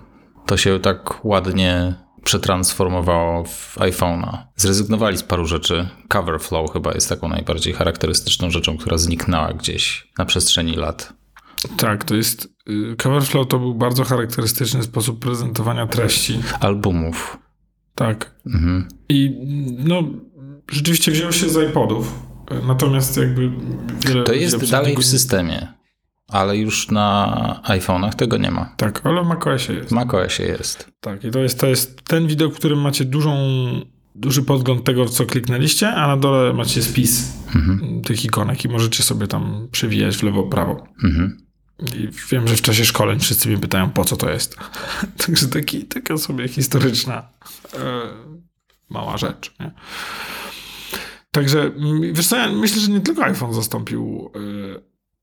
to 0.47 0.57
się 0.57 0.81
tak 0.81 1.25
ładnie 1.25 1.95
przetransformowało 2.25 3.45
w 3.45 3.77
iPhone'a. 3.79 4.39
Zrezygnowali 4.57 5.17
z 5.19 5.23
paru 5.23 5.47
rzeczy. 5.47 5.89
Cover 6.09 6.41
flow 6.41 6.73
chyba 6.73 6.93
jest 6.93 7.09
taką 7.09 7.29
najbardziej 7.29 7.73
charakterystyczną 7.73 8.51
rzeczą, 8.51 8.77
która 8.77 8.99
zniknęła 8.99 9.53
gdzieś 9.53 10.09
na 10.19 10.25
przestrzeni 10.25 10.75
lat. 10.77 11.13
Tak, 11.77 12.05
to 12.05 12.15
jest. 12.17 12.49
y, 12.69 12.97
Coverflow 12.97 13.49
to 13.49 13.59
był 13.59 13.75
bardzo 13.75 14.05
charakterystyczny 14.05 14.83
sposób 14.83 15.19
prezentowania 15.19 15.87
treści. 15.87 16.41
Albumów. 16.61 17.39
Tak. 17.95 18.35
Mhm. 18.47 18.89
I 19.09 19.37
no, 19.79 20.03
rzeczywiście 20.71 21.13
wziął 21.13 21.33
się 21.33 21.49
z 21.49 21.71
iPodów. 21.71 22.31
Natomiast 22.67 23.17
jakby 23.17 23.51
wiele. 24.07 24.25
To 24.25 24.33
jest 24.33 24.71
dalej 24.71 24.97
w 24.97 25.05
systemie, 25.05 25.69
ale 26.29 26.57
już 26.57 26.91
na 26.91 27.61
iPhone'ach 27.65 28.15
tego 28.15 28.37
nie 28.37 28.51
ma. 28.51 28.75
Tak, 28.77 29.01
ale 29.05 29.25
w 29.25 29.27
macOSie 29.27 29.73
jest. 29.73 29.89
W 29.89 29.93
macOSie 29.93 30.43
jest. 30.43 30.89
Tak, 31.01 31.25
i 31.25 31.31
to 31.31 31.39
jest, 31.39 31.61
to 31.61 31.67
jest 31.67 32.03
ten 32.03 32.27
widok, 32.27 32.55
w 32.55 32.57
którym 32.57 32.81
macie 32.81 33.05
dużą, 33.05 33.37
duży 34.15 34.43
podgląd 34.43 34.85
tego, 34.85 35.07
co 35.07 35.27
kliknęliście, 35.27 35.89
a 35.89 36.07
na 36.07 36.17
dole 36.17 36.53
macie 36.53 36.83
spis 36.83 37.33
tych 38.05 38.25
ikonek 38.25 38.65
i 38.65 38.69
możecie 38.69 39.03
sobie 39.03 39.27
tam 39.27 39.69
przewijać 39.73 40.17
w 40.17 40.23
lewo, 40.23 40.43
prawo. 40.43 40.85
Mhm. 41.05 41.37
I 41.83 42.09
wiem, 42.31 42.49
że 42.49 42.57
w 42.57 42.63
czasie 42.63 42.85
szkoleń 42.85 43.21
wszyscy 43.21 43.49
mnie 43.49 43.59
pytają, 43.59 43.91
po 43.91 44.05
co 44.05 44.17
to 44.17 44.31
jest. 44.31 44.57
Także 45.27 45.49
taki, 45.49 45.85
taka 45.85 46.19
sobie 46.19 46.49
historyczna 46.49 47.29
e, 47.75 48.03
mała 48.91 49.17
rzecz. 49.17 49.55
Nie? 49.61 49.71
Także 51.33 51.61
mm, 51.61 52.15
wiesz 52.15 52.27
co, 52.29 52.37
ja 52.37 52.53
myślę, 52.53 52.81
że 52.83 52.91
nie 52.91 53.01
tylko 53.01 53.25
iPhone 53.25 53.55
zastąpił 53.55 54.31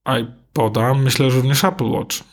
e, 0.05 0.19
iPoda, 0.19 0.93
myślę, 0.93 1.31
że 1.31 1.37
również 1.37 1.63
Apple 1.63 1.89
Watch 1.89 2.17
e, 2.19 2.23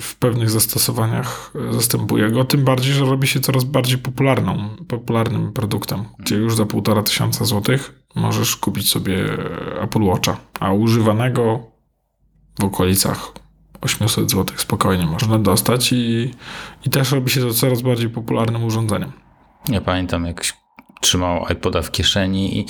w 0.00 0.14
pewnych 0.18 0.50
zastosowaniach 0.50 1.52
zastępuje 1.70 2.30
go, 2.30 2.44
tym 2.44 2.64
bardziej, 2.64 2.92
że 2.92 3.04
robi 3.04 3.28
się 3.28 3.40
coraz 3.40 3.64
bardziej 3.64 3.98
popularną, 3.98 4.76
popularnym 4.88 5.52
produktem, 5.52 6.04
gdzie 6.18 6.36
już 6.36 6.54
za 6.54 6.66
półtora 6.66 7.02
tysiąca 7.02 7.44
złotych 7.44 8.00
możesz 8.14 8.56
kupić 8.56 8.90
sobie 8.90 9.16
Apple 9.82 10.02
Watcha, 10.02 10.36
a 10.60 10.72
używanego 10.72 11.70
w 12.60 12.64
okolicach 12.64 13.32
800 13.80 14.30
zł 14.30 14.56
spokojnie 14.56 15.06
można 15.06 15.38
dostać 15.38 15.92
i, 15.92 16.30
i 16.86 16.90
też 16.90 17.12
robi 17.12 17.30
się 17.30 17.40
to 17.40 17.54
coraz 17.54 17.82
bardziej 17.82 18.10
popularnym 18.10 18.64
urządzeniem. 18.64 19.12
Ja 19.68 19.80
pamiętam, 19.80 20.26
jak 20.26 20.42
trzymał 21.00 21.46
iPoda 21.52 21.82
w 21.82 21.90
kieszeni 21.90 22.58
i 22.58 22.66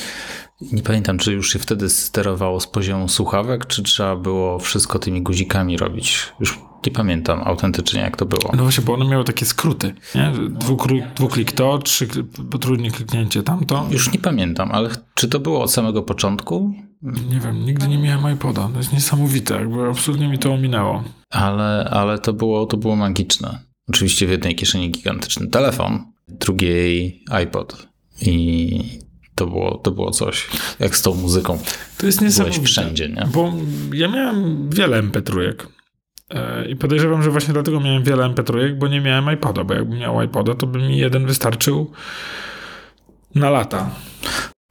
nie 0.73 0.83
pamiętam, 0.83 1.19
czy 1.19 1.33
już 1.33 1.53
się 1.53 1.59
wtedy 1.59 1.89
sterowało 1.89 2.61
z 2.61 2.67
poziomu 2.67 3.09
słuchawek, 3.09 3.67
czy 3.67 3.83
trzeba 3.83 4.17
było 4.17 4.59
wszystko 4.59 4.99
tymi 4.99 5.23
guzikami 5.23 5.77
robić. 5.77 6.33
Już 6.41 6.59
nie 6.87 6.93
pamiętam 6.93 7.41
autentycznie, 7.45 8.01
jak 8.01 8.17
to 8.17 8.27
było. 8.27 8.53
No 8.57 8.63
właśnie, 8.63 8.85
bo 8.85 8.95
one 8.95 9.05
miały 9.05 9.25
takie 9.25 9.47
skróty, 9.47 9.95
nie? 10.15 10.33
Dwuklik, 10.49 11.05
dwuklik 11.17 11.53
to, 11.53 11.79
trzy, 11.79 12.09
potrójnie 12.51 12.91
kliknięcie 12.91 13.43
tamto. 13.43 13.87
Już 13.91 14.13
nie 14.13 14.19
pamiętam, 14.19 14.71
ale 14.73 14.91
czy 15.15 15.29
to 15.29 15.41
było 15.41 15.63
od 15.63 15.73
samego 15.73 16.03
początku? 16.03 16.75
Nie 17.03 17.41
wiem, 17.41 17.65
nigdy 17.65 17.89
nie 17.89 17.99
miałem 17.99 18.35
iPoda. 18.35 18.69
To 18.73 18.79
jest 18.79 18.93
niesamowite, 18.93 19.55
jakby 19.55 19.89
absolutnie 19.89 20.29
mi 20.29 20.39
to 20.39 20.53
ominęło. 20.53 21.05
Ale, 21.31 21.89
ale 21.91 22.19
to, 22.19 22.33
było, 22.33 22.67
to 22.67 22.77
było 22.77 22.97
magiczne. 22.97 23.59
Oczywiście 23.89 24.27
w 24.27 24.31
jednej 24.31 24.55
kieszeni 24.55 24.91
gigantyczny 24.91 25.47
telefon, 25.47 26.05
drugiej 26.29 27.25
iPod. 27.31 27.87
I 28.23 29.01
to 29.35 29.47
było, 29.47 29.79
to 29.79 29.91
było 29.91 30.11
coś, 30.11 30.47
jak 30.81 30.97
z 30.97 31.03
tą 31.03 31.15
muzyką. 31.15 31.59
To 31.99 32.07
jest 32.07 32.21
niesamowite. 32.21 32.57
Byłeś 32.57 32.71
wszędzie, 32.71 33.09
nie? 33.09 33.29
Bo 33.33 33.53
ja 33.95 34.09
miałem 34.09 34.71
wiele 34.71 35.03
MP3. 35.03 35.41
E, 35.41 35.80
I 36.69 36.77
podejrzewam, 36.77 37.23
że 37.23 37.31
właśnie 37.31 37.55
dlatego 37.55 37.81
miałem 37.81 38.05
wiele 38.05 38.25
MP3, 38.25 38.75
bo 38.79 38.89
nie 38.89 39.01
miałem 39.01 39.35
iPoda, 39.35 39.65
bo 39.65 39.75
jakbym 39.75 39.99
miał 39.99 40.23
iPoda, 40.23 40.55
to 40.55 40.67
by 40.67 40.79
mi 40.79 40.99
jeden 40.99 41.27
wystarczył 41.27 41.93
na 43.35 43.51
lata. 43.51 43.91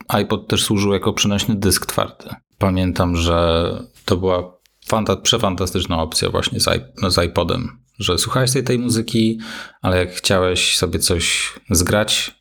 iPod 0.07 0.47
też 0.47 0.63
służył 0.63 0.93
jako 0.93 1.13
przynośny 1.13 1.55
dysk 1.55 1.85
twardy. 1.85 2.29
Pamiętam, 2.57 3.15
że 3.15 3.69
to 4.05 4.17
była 4.17 4.59
fanta- 4.89 5.21
przefantastyczna 5.21 6.01
opcja 6.01 6.29
właśnie 6.29 6.59
z, 6.59 6.65
iP- 6.67 7.09
z 7.09 7.17
iPodem, 7.25 7.79
że 7.99 8.17
słuchałeś 8.17 8.51
tej, 8.53 8.63
tej 8.63 8.79
muzyki, 8.79 9.39
ale 9.81 9.97
jak 9.97 10.11
chciałeś 10.11 10.77
sobie 10.77 10.99
coś 10.99 11.53
zgrać 11.69 12.35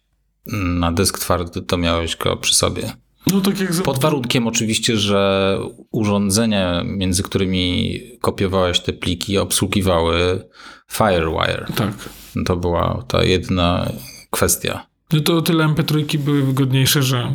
na 0.53 0.93
dysk 0.93 1.19
twardy, 1.19 1.63
to 1.63 1.77
miałeś 1.77 2.17
go 2.17 2.37
przy 2.37 2.55
sobie. 2.55 2.93
No 3.27 3.41
tak 3.41 3.61
jak... 3.61 3.83
Pod 3.83 4.01
warunkiem 4.01 4.47
oczywiście, 4.47 4.97
że 4.97 5.59
urządzenia, 5.91 6.83
między 6.85 7.23
którymi 7.23 8.01
kopiowałeś 8.21 8.81
te 8.81 8.93
pliki, 8.93 9.39
obsługiwały 9.39 10.45
FireWire. 10.93 11.67
Tak. 11.75 12.09
To 12.47 12.57
była 12.57 13.05
ta 13.09 13.25
jedna 13.25 13.93
kwestia. 14.31 14.87
No 15.13 15.21
to 15.21 15.37
o 15.37 15.43
tyle 15.43 15.65
MP3 15.65 16.19
były 16.19 16.43
wygodniejsze, 16.43 17.03
że, 17.03 17.33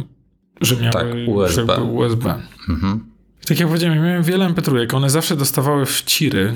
że 0.62 0.76
miały 0.76 0.92
Tak, 0.92 1.06
USB. 1.28 1.84
USB. 1.84 2.36
Mhm. 2.70 3.06
Tak 3.48 3.60
jak 3.60 3.68
powiedziałem, 3.68 4.04
miałem 4.04 4.24
wiele 4.24 4.54
MP3, 4.54 4.96
one 4.96 5.10
zawsze 5.10 5.36
dostawały 5.36 5.86
wciry, 5.86 6.54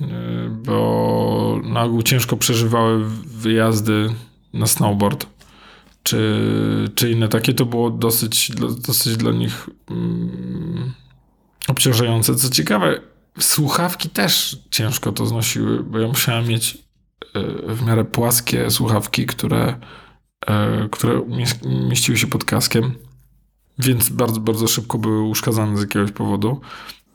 yy, 0.00 0.06
bo 0.50 1.60
na 1.64 1.82
ogół 1.82 2.02
ciężko 2.02 2.36
przeżywały 2.36 3.04
wyjazdy 3.26 4.14
na 4.52 4.66
snowboard 4.66 5.26
czy, 6.02 6.90
czy 6.94 7.10
inne 7.10 7.28
takie, 7.28 7.54
to 7.54 7.66
było 7.66 7.90
dosyć, 7.90 8.52
dosyć 8.86 9.16
dla 9.16 9.32
nich 9.32 9.68
mm, 9.90 10.92
obciążające. 11.68 12.34
Co 12.34 12.50
ciekawe, 12.50 13.00
słuchawki 13.38 14.08
też 14.08 14.58
ciężko 14.70 15.12
to 15.12 15.26
znosiły, 15.26 15.82
bo 15.82 15.98
ja 15.98 16.08
musiałem 16.08 16.48
mieć 16.48 16.74
y, 16.74 17.74
w 17.74 17.86
miarę 17.86 18.04
płaskie 18.04 18.70
słuchawki, 18.70 19.26
które, 19.26 19.80
y, 20.84 20.88
które 20.88 21.22
mieściły 21.88 22.18
się 22.18 22.26
pod 22.26 22.44
kaskiem, 22.44 22.94
więc 23.78 24.08
bardzo, 24.08 24.40
bardzo 24.40 24.68
szybko 24.68 24.98
były 24.98 25.22
uszkadzane 25.22 25.78
z 25.78 25.80
jakiegoś 25.80 26.12
powodu. 26.12 26.60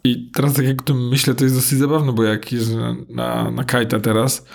I 0.03 0.31
teraz 0.33 0.53
tak 0.53 0.65
jak 0.65 0.81
o 0.81 0.83
tym 0.83 1.07
myślę, 1.09 1.35
to 1.35 1.43
jest 1.43 1.55
dosyć 1.55 1.79
zabawne, 1.79 2.13
bo 2.13 2.23
jak 2.23 2.51
jeżdżę 2.51 2.95
na, 3.09 3.51
na 3.51 3.63
kajta 3.63 3.99
teraz, 3.99 4.45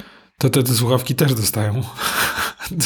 to 0.40 0.50
te, 0.50 0.62
te 0.62 0.74
słuchawki 0.74 1.14
też 1.14 1.34
dostają. 1.34 1.82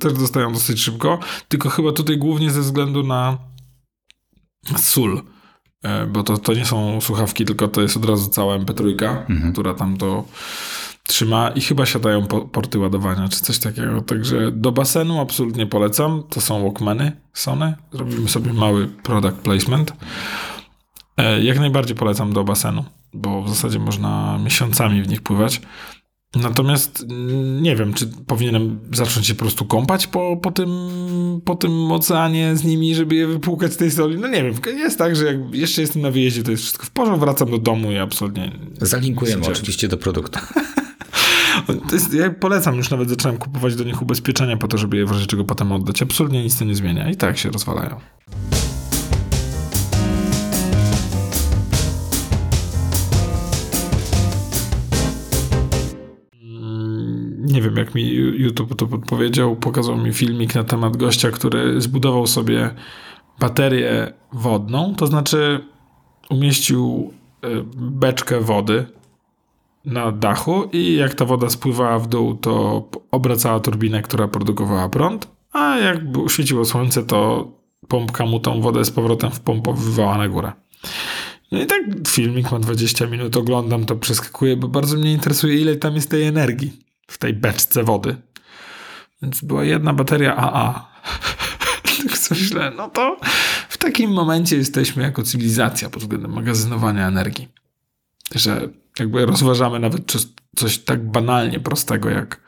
też, 0.00 0.12
dostają 0.12 0.52
dosyć 0.52 0.80
szybko, 0.80 1.18
tylko 1.48 1.70
chyba 1.70 1.92
tutaj 1.92 2.18
głównie 2.18 2.50
ze 2.50 2.60
względu 2.60 3.02
na 3.02 3.38
sól, 4.76 5.22
e, 5.82 6.06
bo 6.06 6.22
to, 6.22 6.38
to 6.38 6.54
nie 6.54 6.64
są 6.64 7.00
słuchawki, 7.00 7.44
tylko 7.44 7.68
to 7.68 7.82
jest 7.82 7.96
od 7.96 8.04
razu 8.04 8.30
cała 8.30 8.58
MP3, 8.58 9.06
mhm. 9.28 9.52
która 9.52 9.74
tam 9.74 9.96
to 9.96 10.24
trzyma 11.06 11.48
i 11.48 11.60
chyba 11.60 11.86
siadają 11.86 12.26
po, 12.26 12.40
porty 12.40 12.78
ładowania, 12.78 13.28
czy 13.28 13.40
coś 13.40 13.58
takiego. 13.58 14.00
Także 14.00 14.52
do 14.52 14.72
basenu 14.72 15.20
absolutnie 15.20 15.66
polecam. 15.66 16.22
To 16.30 16.40
są 16.40 16.62
Walkmany 16.62 17.12
Sony. 17.32 17.74
Zrobimy 17.92 18.28
sobie 18.28 18.52
mały 18.52 18.88
product 18.88 19.36
placement. 19.36 19.92
E, 21.16 21.42
jak 21.42 21.58
najbardziej 21.58 21.96
polecam 21.96 22.32
do 22.32 22.44
basenu, 22.44 22.84
bo 23.14 23.42
w 23.42 23.48
zasadzie 23.48 23.78
można 23.78 24.38
miesiącami 24.44 25.02
w 25.02 25.08
nich 25.08 25.22
pływać. 25.22 25.60
Natomiast 26.36 27.06
nie 27.60 27.76
wiem, 27.76 27.94
czy 27.94 28.06
powinienem 28.26 28.80
zacząć 28.92 29.26
się 29.26 29.34
po 29.34 29.40
prostu 29.40 29.64
kąpać 29.64 30.06
po, 30.06 30.36
po, 30.36 30.50
tym, 30.50 30.70
po 31.44 31.54
tym 31.54 31.92
oceanie 31.92 32.56
z 32.56 32.64
nimi, 32.64 32.94
żeby 32.94 33.14
je 33.14 33.26
wypłukać 33.26 33.72
z 33.72 33.76
tej 33.76 33.90
soli. 33.90 34.18
No 34.18 34.28
nie 34.28 34.42
wiem, 34.42 34.54
jest 34.66 34.98
tak, 34.98 35.16
że 35.16 35.26
jak 35.26 35.36
jeszcze 35.52 35.80
jestem 35.80 36.02
na 36.02 36.10
wyjeździe, 36.10 36.42
to 36.42 36.50
jest 36.50 36.62
wszystko 36.62 36.86
w 36.86 36.90
porządku, 36.90 37.20
wracam 37.20 37.50
do 37.50 37.58
domu 37.58 37.92
i 37.92 37.98
absolutnie... 37.98 38.52
Zalinkujemy 38.80 39.46
oczywiście 39.46 39.88
do 39.88 39.96
produktu. 39.96 40.38
Jest, 41.92 42.14
ja 42.14 42.30
polecam, 42.30 42.76
już 42.76 42.90
nawet 42.90 43.08
zacząłem 43.08 43.38
kupować 43.38 43.76
do 43.76 43.84
nich 43.84 44.02
ubezpieczenia 44.02 44.56
po 44.56 44.68
to, 44.68 44.78
żeby 44.78 44.96
je 44.96 45.06
w 45.06 45.10
razie 45.10 45.26
czego 45.26 45.44
potem 45.44 45.72
oddać. 45.72 46.02
Absolutnie 46.02 46.42
nic 46.42 46.58
to 46.58 46.64
nie 46.64 46.74
zmienia 46.74 47.10
i 47.10 47.16
tak 47.16 47.38
się 47.38 47.50
rozwalają. 47.50 48.00
Nie 57.52 57.62
wiem 57.62 57.76
jak 57.76 57.94
mi 57.94 58.14
YouTube 58.14 58.76
to 58.76 58.86
podpowiedział, 58.86 59.56
pokazał 59.56 59.96
mi 59.96 60.12
filmik 60.12 60.54
na 60.54 60.64
temat 60.64 60.96
gościa, 60.96 61.30
który 61.30 61.80
zbudował 61.80 62.26
sobie 62.26 62.70
baterię 63.40 64.12
wodną, 64.32 64.94
to 64.94 65.06
znaczy 65.06 65.60
umieścił 66.30 67.12
e, 67.42 67.48
beczkę 67.76 68.40
wody 68.40 68.86
na 69.84 70.12
dachu 70.12 70.68
i 70.72 70.96
jak 70.96 71.14
ta 71.14 71.24
woda 71.24 71.50
spływała 71.50 71.98
w 71.98 72.08
dół, 72.08 72.34
to 72.34 72.88
obracała 73.10 73.60
turbinę, 73.60 74.02
która 74.02 74.28
produkowała 74.28 74.88
prąd, 74.88 75.28
a 75.52 75.76
jak 75.78 75.98
świeciło 76.28 76.64
słońce, 76.64 77.02
to 77.02 77.50
pompka 77.88 78.26
mu 78.26 78.40
tą 78.40 78.60
wodę 78.60 78.84
z 78.84 78.90
powrotem 78.90 79.30
wpompowywała 79.30 80.18
na 80.18 80.28
górę. 80.28 80.52
No 81.52 81.62
i 81.62 81.66
tak 81.66 81.80
filmik 82.08 82.52
ma 82.52 82.58
20 82.58 83.06
minut, 83.06 83.36
oglądam 83.36 83.84
to, 83.84 83.96
przeskakuję, 83.96 84.56
bo 84.56 84.68
bardzo 84.68 84.96
mnie 84.96 85.12
interesuje, 85.12 85.60
ile 85.60 85.76
tam 85.76 85.94
jest 85.94 86.10
tej 86.10 86.22
energii 86.22 86.91
w 87.06 87.18
tej 87.18 87.34
beczce 87.34 87.84
wody. 87.84 88.16
Więc 89.22 89.40
była 89.40 89.64
jedna 89.64 89.92
bateria 89.92 90.36
AA. 90.36 90.92
tak 92.08 92.18
sobie 92.18 92.40
myślę, 92.40 92.72
no 92.76 92.90
to 92.90 93.16
w 93.68 93.78
takim 93.78 94.10
momencie 94.10 94.56
jesteśmy 94.56 95.02
jako 95.02 95.22
cywilizacja 95.22 95.90
pod 95.90 96.02
względem 96.02 96.32
magazynowania 96.32 97.08
energii. 97.08 97.48
Że 98.34 98.68
jakby 98.98 99.26
rozważamy 99.26 99.78
nawet 99.78 100.12
coś 100.56 100.78
tak 100.78 101.10
banalnie 101.10 101.60
prostego 101.60 102.10
jak, 102.10 102.40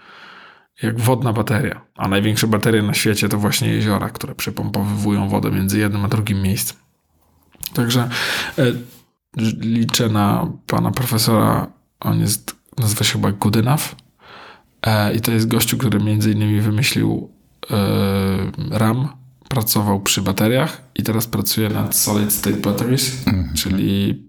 jak 0.82 1.00
wodna 1.00 1.32
bateria. 1.32 1.80
A 1.96 2.08
największe 2.08 2.46
baterie 2.46 2.82
na 2.82 2.94
świecie 2.94 3.28
to 3.28 3.38
właśnie 3.38 3.68
jeziora, 3.68 4.11
które 4.11 4.34
przepompowywują 4.34 5.28
wodę 5.28 5.50
między 5.50 5.78
jednym 5.78 6.04
a 6.04 6.08
drugim 6.08 6.42
miejscem. 6.42 6.76
Także 7.75 8.08
e, 8.58 8.62
liczę 9.61 10.08
na 10.08 10.52
pana 10.66 10.90
profesora. 10.90 11.66
On 12.00 12.20
jest, 12.20 12.56
nazywa 12.78 13.04
się 13.04 13.12
chyba 13.12 13.32
Good 13.32 13.56
Enough. 13.56 14.03
E, 14.84 15.14
I 15.14 15.20
to 15.20 15.32
jest 15.32 15.48
gościu, 15.48 15.78
który 15.78 16.00
między 16.00 16.32
innymi 16.32 16.60
wymyślił 16.60 17.30
e, 17.70 17.76
RAM, 18.70 19.08
pracował 19.48 20.00
przy 20.00 20.22
bateriach 20.22 20.82
i 20.94 21.02
teraz 21.02 21.26
pracuje 21.26 21.68
nad 21.68 21.96
solid 21.96 22.32
state 22.32 22.56
batteries, 22.56 23.26
mhm. 23.26 23.54
czyli 23.54 24.22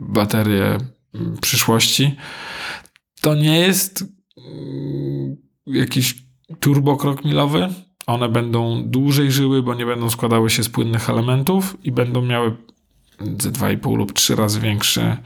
baterie 0.00 0.78
przyszłości. 1.40 2.16
To 3.20 3.34
nie 3.34 3.60
jest 3.60 4.04
mm, 4.36 5.36
jakiś 5.66 6.14
turbokrok 6.60 7.24
milowy. 7.24 7.68
One 8.06 8.28
będą 8.28 8.82
dłużej 8.86 9.32
żyły, 9.32 9.62
bo 9.62 9.74
nie 9.74 9.86
będą 9.86 10.10
składały 10.10 10.50
się 10.50 10.62
z 10.62 10.68
płynnych 10.68 11.10
elementów 11.10 11.76
i 11.84 11.92
będą 11.92 12.22
miały 12.22 12.56
ze 13.38 13.50
2,5 13.50 13.96
lub 13.96 14.12
3 14.12 14.36
razy 14.36 14.60
większy, 14.60 15.16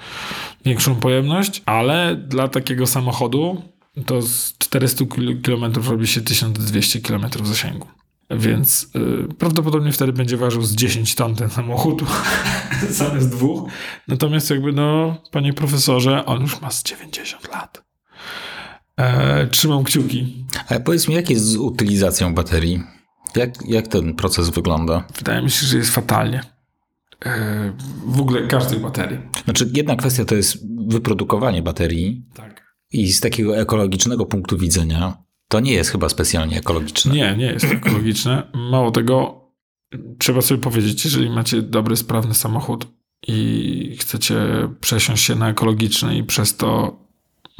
większą 0.64 0.96
pojemność, 0.96 1.62
ale 1.66 2.16
dla 2.16 2.48
takiego 2.48 2.86
samochodu 2.86 3.62
to 4.06 4.22
z 4.22 4.58
400 4.58 5.04
km 5.42 5.74
robi 5.88 6.06
się 6.06 6.20
1200 6.20 7.00
km 7.00 7.26
zasięgu. 7.44 7.88
Więc 8.30 8.90
y, 8.96 9.34
prawdopodobnie 9.38 9.92
wtedy 9.92 10.12
będzie 10.12 10.36
ważył 10.36 10.62
z 10.62 10.74
10 10.74 11.14
ton 11.14 11.34
ten 11.34 11.50
samochód 11.50 12.02
zamiast 12.90 13.30
dwóch. 13.30 13.70
Natomiast 14.08 14.50
jakby 14.50 14.72
no, 14.72 15.16
panie 15.30 15.52
profesorze, 15.52 16.26
on 16.26 16.42
już 16.42 16.60
ma 16.60 16.70
z 16.70 16.82
90 16.82 17.48
lat. 17.52 17.84
E, 18.96 19.46
trzymam 19.46 19.84
kciuki. 19.84 20.46
Ale 20.68 20.80
powiedz 20.80 21.08
mi, 21.08 21.14
jak 21.14 21.30
jest 21.30 21.44
z 21.44 21.56
utylizacją 21.56 22.34
baterii? 22.34 22.82
Jak, 23.36 23.50
jak 23.68 23.88
ten 23.88 24.14
proces 24.14 24.50
wygląda? 24.50 25.04
Wydaje 25.18 25.42
mi 25.42 25.50
się, 25.50 25.66
że 25.66 25.78
jest 25.78 25.90
fatalnie. 25.90 26.40
E, 27.26 27.72
w 28.06 28.20
ogóle 28.20 28.46
każdej 28.46 28.80
baterii. 28.80 29.18
Znaczy, 29.44 29.70
jedna 29.74 29.96
kwestia 29.96 30.24
to 30.24 30.34
jest 30.34 30.58
wyprodukowanie 30.86 31.62
baterii 31.62 32.24
Tak. 32.34 32.63
I 32.94 33.12
z 33.12 33.20
takiego 33.20 33.58
ekologicznego 33.58 34.26
punktu 34.26 34.58
widzenia 34.58 35.16
to 35.48 35.60
nie 35.60 35.72
jest 35.72 35.90
chyba 35.90 36.08
specjalnie 36.08 36.58
ekologiczne. 36.58 37.14
Nie, 37.14 37.36
nie 37.36 37.46
jest 37.46 37.64
ekologiczne. 37.64 38.50
Mało 38.54 38.90
tego, 38.90 39.40
trzeba 40.18 40.42
sobie 40.42 40.60
powiedzieć, 40.60 41.04
jeżeli 41.04 41.30
macie 41.30 41.62
dobry, 41.62 41.96
sprawny 41.96 42.34
samochód 42.34 42.86
i 43.26 43.96
chcecie 44.00 44.36
przesiąść 44.80 45.24
się 45.24 45.34
na 45.34 45.48
ekologiczny 45.48 46.16
i 46.16 46.24
przez 46.24 46.56
to 46.56 46.96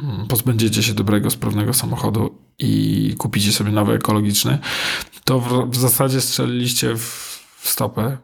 mm, 0.03 0.27
pozbędziecie 0.27 0.83
się 0.83 0.93
dobrego, 0.93 1.29
sprawnego 1.29 1.73
samochodu 1.73 2.37
i 2.59 3.15
kupicie 3.17 3.51
sobie 3.51 3.71
nowy 3.71 3.93
ekologiczny, 3.93 4.59
to 5.25 5.39
w, 5.39 5.69
w 5.69 5.75
zasadzie 5.75 6.21
strzeliliście 6.21 6.95
w, 6.95 7.35
stopę 7.63 8.17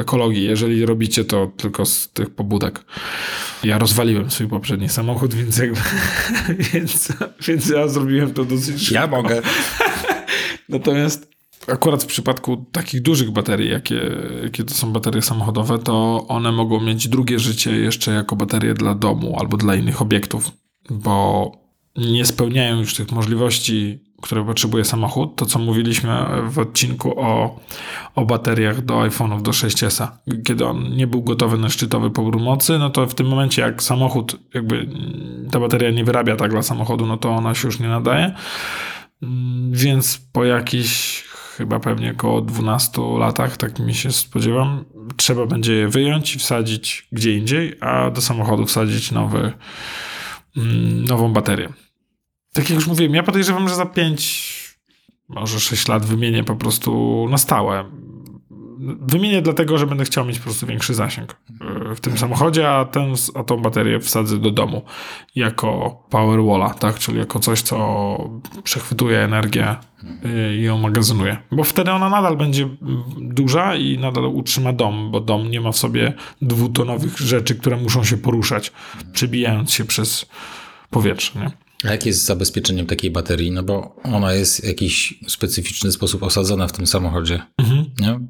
ekologii, 0.00 0.44
jeżeli 0.44 0.86
robicie 0.86 1.24
to 1.24 1.52
tylko 1.56 1.86
z 1.86 2.08
tych 2.08 2.30
pobudek. 2.30 2.84
Ja 3.64 3.78
rozwaliłem 3.78 4.30
swój 4.30 4.48
poprzedni 4.48 4.88
samochód, 4.88 5.34
więc 5.44 5.58
jakby, 5.58 5.80
więc, 6.72 7.12
więc 7.48 7.68
ja 7.68 7.88
zrobiłem 7.88 8.34
to 8.34 8.44
dosyć 8.44 8.82
szybko. 8.82 8.94
Ja 8.94 9.06
mogę. 9.06 9.42
Natomiast 10.68 11.34
akurat 11.66 12.02
w 12.02 12.06
przypadku 12.06 12.64
takich 12.72 13.02
dużych 13.02 13.30
baterii, 13.30 13.70
jakie, 13.70 14.00
jakie 14.42 14.64
to 14.64 14.74
są 14.74 14.92
baterie 14.92 15.22
samochodowe, 15.22 15.78
to 15.78 16.24
one 16.28 16.52
mogą 16.52 16.80
mieć 16.80 17.08
drugie 17.08 17.38
życie 17.38 17.76
jeszcze 17.76 18.10
jako 18.12 18.36
baterie 18.36 18.74
dla 18.74 18.94
domu 18.94 19.36
albo 19.40 19.56
dla 19.56 19.74
innych 19.74 20.02
obiektów, 20.02 20.50
bo 20.90 21.52
nie 21.96 22.24
spełniają 22.24 22.78
już 22.78 22.94
tych 22.94 23.12
możliwości, 23.12 23.98
które 24.24 24.44
potrzebuje 24.44 24.84
samochód. 24.84 25.36
To, 25.36 25.46
co 25.46 25.58
mówiliśmy 25.58 26.26
w 26.48 26.58
odcinku 26.58 27.20
o, 27.20 27.60
o 28.14 28.24
bateriach 28.24 28.80
do 28.80 28.94
iPhone'ów 28.94 29.42
do 29.42 29.50
6S, 29.50 30.08
kiedy 30.44 30.66
on 30.66 30.96
nie 30.96 31.06
był 31.06 31.22
gotowy 31.22 31.58
na 31.58 31.68
szczytowy 31.68 32.10
pobór 32.10 32.40
mocy, 32.40 32.78
no 32.78 32.90
to 32.90 33.06
w 33.06 33.14
tym 33.14 33.26
momencie, 33.26 33.62
jak 33.62 33.82
samochód, 33.82 34.36
jakby 34.54 34.88
ta 35.50 35.60
bateria 35.60 35.90
nie 35.90 36.04
wyrabia 36.04 36.36
tak 36.36 36.50
dla 36.50 36.62
samochodu, 36.62 37.06
no 37.06 37.16
to 37.16 37.30
ona 37.30 37.54
się 37.54 37.68
już 37.68 37.80
nie 37.80 37.88
nadaje. 37.88 38.34
Mm, 39.22 39.72
Więc 39.72 40.20
po 40.32 40.44
jakichś 40.44 41.24
chyba 41.56 41.80
pewnie 41.80 42.10
około 42.10 42.40
12 42.40 43.02
latach, 43.18 43.56
tak 43.56 43.78
mi 43.78 43.94
się 43.94 44.12
spodziewam, 44.12 44.84
trzeba 45.16 45.46
będzie 45.46 45.74
je 45.74 45.88
wyjąć 45.88 46.36
i 46.36 46.38
wsadzić 46.38 47.08
gdzie 47.12 47.36
indziej, 47.36 47.76
a 47.80 48.10
do 48.10 48.20
samochodu 48.20 48.66
wsadzić 48.66 49.12
nowy, 49.12 49.52
mm, 50.56 51.04
nową 51.04 51.32
baterię. 51.32 51.83
Tak 52.54 52.70
jak 52.70 52.78
już 52.78 52.86
mówiłem, 52.86 53.14
ja 53.14 53.22
podejrzewam, 53.22 53.68
że 53.68 53.74
za 53.74 53.86
5, 53.86 54.76
może 55.28 55.60
6 55.60 55.88
lat 55.88 56.04
wymienię 56.04 56.44
po 56.44 56.56
prostu 56.56 57.26
na 57.30 57.38
stałe. 57.38 57.84
Wymienię 59.00 59.42
dlatego, 59.42 59.78
że 59.78 59.86
będę 59.86 60.04
chciał 60.04 60.24
mieć 60.24 60.38
po 60.38 60.44
prostu 60.44 60.66
większy 60.66 60.94
zasięg 60.94 61.36
y, 61.92 61.94
w 61.94 62.00
tym 62.00 62.18
samochodzie, 62.18 62.70
a, 62.70 62.84
ten, 62.84 63.14
a 63.34 63.44
tą 63.44 63.56
baterię 63.56 64.00
wsadzę 64.00 64.38
do 64.38 64.50
domu 64.50 64.82
jako 65.34 66.02
power 66.10 66.44
walla, 66.44 66.74
tak? 66.74 66.98
czyli 66.98 67.18
jako 67.18 67.38
coś, 67.38 67.62
co 67.62 68.16
przechwytuje 68.64 69.18
energię 69.18 69.76
y, 70.24 70.56
i 70.56 70.62
ją 70.62 70.78
magazynuje. 70.78 71.36
Bo 71.52 71.64
wtedy 71.64 71.92
ona 71.92 72.08
nadal 72.08 72.36
będzie 72.36 72.68
duża 73.20 73.76
i 73.76 73.98
nadal 73.98 74.24
utrzyma 74.24 74.72
dom, 74.72 75.10
bo 75.10 75.20
dom 75.20 75.50
nie 75.50 75.60
ma 75.60 75.72
w 75.72 75.76
sobie 75.76 76.12
dwutonowych 76.42 77.18
rzeczy, 77.18 77.54
które 77.54 77.76
muszą 77.76 78.04
się 78.04 78.16
poruszać, 78.16 78.72
przebijając 79.12 79.72
się 79.72 79.84
przez 79.84 80.26
powietrze. 80.90 81.40
Nie? 81.40 81.63
A 81.84 81.90
jak 81.90 82.06
jest 82.06 82.22
z 82.22 82.24
zabezpieczeniem 82.24 82.86
takiej 82.86 83.10
baterii? 83.10 83.50
No 83.50 83.62
bo 83.62 83.96
ona 84.02 84.32
jest 84.34 84.60
w 84.60 84.64
jakiś 84.64 85.14
specyficzny 85.28 85.92
sposób 85.92 86.22
osadzona 86.22 86.66
w 86.66 86.72
tym 86.72 86.86
samochodzie. 86.86 87.42
Nie? 88.00 88.20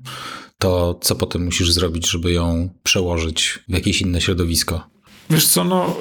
To 0.58 0.98
co 1.02 1.14
potem 1.14 1.44
musisz 1.44 1.72
zrobić, 1.72 2.10
żeby 2.10 2.32
ją 2.32 2.68
przełożyć 2.82 3.58
w 3.68 3.72
jakieś 3.72 4.00
inne 4.02 4.20
środowisko? 4.20 4.90
Wiesz 5.30 5.46
co, 5.46 5.64
no 5.64 5.96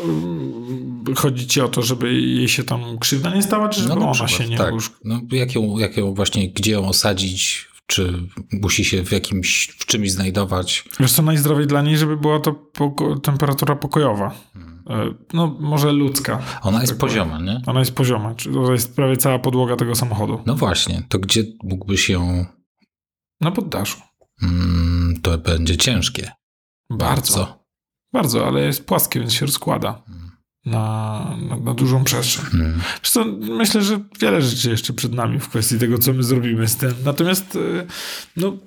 chodzi 1.15 1.47
ci 1.47 1.61
o 1.61 1.67
to, 1.67 1.81
żeby 1.81 2.13
jej 2.13 2.47
się 2.47 2.63
tam 2.63 2.97
krzywda 2.99 3.35
nie 3.35 3.43
stała, 3.43 3.69
czy 3.69 3.81
żeby 3.81 3.95
na 3.95 4.09
ona 4.09 4.27
się 4.27 4.47
nie 4.47 4.57
tak. 4.57 4.73
usz... 4.73 4.91
No, 5.03 5.21
jak, 5.31 5.55
ją, 5.55 5.77
jak 5.77 5.97
ją 5.97 6.13
właśnie, 6.13 6.49
gdzie 6.49 6.71
ją 6.71 6.87
osadzić? 6.87 7.67
Czy 7.87 8.13
musi 8.51 8.85
się 8.85 9.05
w 9.05 9.11
jakimś, 9.11 9.67
w 9.79 9.85
czymś 9.85 10.11
znajdować? 10.11 10.83
Wiesz 10.99 11.11
co, 11.11 11.21
najzdrowiej 11.21 11.67
dla 11.67 11.81
niej, 11.81 11.97
żeby 11.97 12.17
była 12.17 12.39
to 12.39 12.51
poko- 12.51 13.19
temperatura 13.21 13.75
pokojowa. 13.75 14.35
Y, 14.55 14.72
No, 15.33 15.57
może 15.59 15.91
ludzka. 15.91 16.41
Ona 16.61 16.79
jest 16.81 16.91
Tak 16.91 16.99
pozioma, 16.99 17.39
nie? 17.39 17.61
Ona 17.65 17.79
jest 17.79 17.95
pozioma, 17.95 18.35
czy 18.35 18.53
to 18.53 18.71
jest 18.71 18.95
prawie 18.95 19.17
cała 19.17 19.39
podłoga 19.39 19.75
tego 19.75 19.95
samochodu. 19.95 20.41
No 20.45 20.55
właśnie, 20.55 21.03
to 21.09 21.19
gdzie 21.19 21.43
mógłbyś 21.63 22.09
ją... 22.09 22.45
Na 23.41 23.51
poddaszu. 23.51 24.01
Mm, 24.41 25.19
to 25.21 25.37
będzie 25.37 25.77
ciężkie. 25.77 26.31
Bardzo. 26.89 27.63
Bardzo, 28.13 28.47
ale 28.47 28.61
jest 28.61 28.85
płaskie, 28.85 29.19
więc 29.19 29.33
się 29.33 29.45
rozkłada 29.45 30.03
na, 30.65 31.37
na, 31.49 31.57
na 31.57 31.73
dużą 31.73 32.03
przestrzeń. 32.03 32.45
Mm. 32.53 32.81
Wiesz 33.03 33.11
co, 33.11 33.25
myślę, 33.39 33.81
że 33.81 33.99
wiele 34.19 34.41
rzeczy 34.41 34.69
jeszcze 34.69 34.93
przed 34.93 35.13
nami 35.13 35.39
w 35.39 35.49
kwestii 35.49 35.79
tego, 35.79 35.97
co 35.97 36.13
my 36.13 36.23
zrobimy 36.23 36.67
z 36.67 36.75
tym. 36.75 36.93
Natomiast, 37.05 37.55
y, 37.55 37.87
no, 38.37 38.57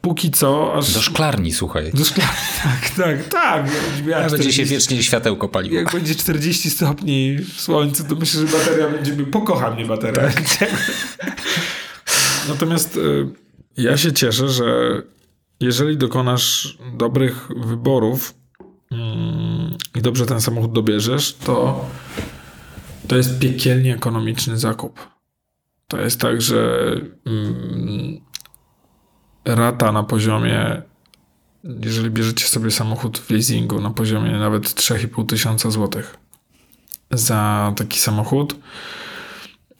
póki 0.00 0.30
co, 0.30 0.74
aż... 0.74 0.92
Do 0.92 1.02
szklarni, 1.02 1.52
słuchaj. 1.52 1.92
Do 1.94 2.04
szklarni, 2.04 2.34
tak, 2.62 2.90
tak, 2.90 3.28
tak. 3.28 3.70
Jak, 4.06 4.26
A 4.26 4.30
będzie 4.30 4.52
się 4.52 4.64
40 4.64 4.64
wiecznie 4.64 5.02
światełko 5.02 5.48
paliło. 5.48 5.76
jak 5.76 5.92
będzie 5.92 6.14
40 6.14 6.70
stopni 6.70 7.36
w 7.38 7.60
słońcu, 7.60 8.04
to 8.04 8.14
myślę, 8.14 8.46
że 8.46 8.58
bateria 8.58 8.88
będzie... 8.88 9.12
Pokocha 9.12 9.70
mnie 9.70 9.86
bateria. 9.86 10.22
Natomiast 12.48 12.96
y, 12.96 13.28
ja 13.76 13.96
się 13.96 14.12
cieszę, 14.12 14.48
że 14.48 15.02
jeżeli 15.60 15.96
dokonasz 15.96 16.78
dobrych 16.96 17.48
wyborów 17.56 18.34
mm, 18.90 19.76
i 19.94 20.02
dobrze 20.02 20.26
ten 20.26 20.40
samochód 20.40 20.72
dobierzesz, 20.72 21.34
to 21.34 21.84
to 23.08 23.16
jest 23.16 23.38
piekielnie 23.38 23.94
ekonomiczny 23.94 24.58
zakup. 24.58 25.00
To 25.88 26.00
jest 26.00 26.20
tak, 26.20 26.42
że 26.42 26.90
mm, 27.26 28.20
rata 29.46 29.92
na 29.92 30.02
poziomie, 30.02 30.82
jeżeli 31.64 32.10
bierzecie 32.10 32.46
sobie 32.46 32.70
samochód 32.70 33.18
w 33.18 33.30
leasingu 33.30 33.80
na 33.80 33.90
poziomie 33.90 34.30
nawet 34.30 34.62
3,5 34.62 35.26
tysiąca 35.26 35.70
złotych 35.70 36.16
za 37.10 37.72
taki 37.76 37.98
samochód, 37.98 38.56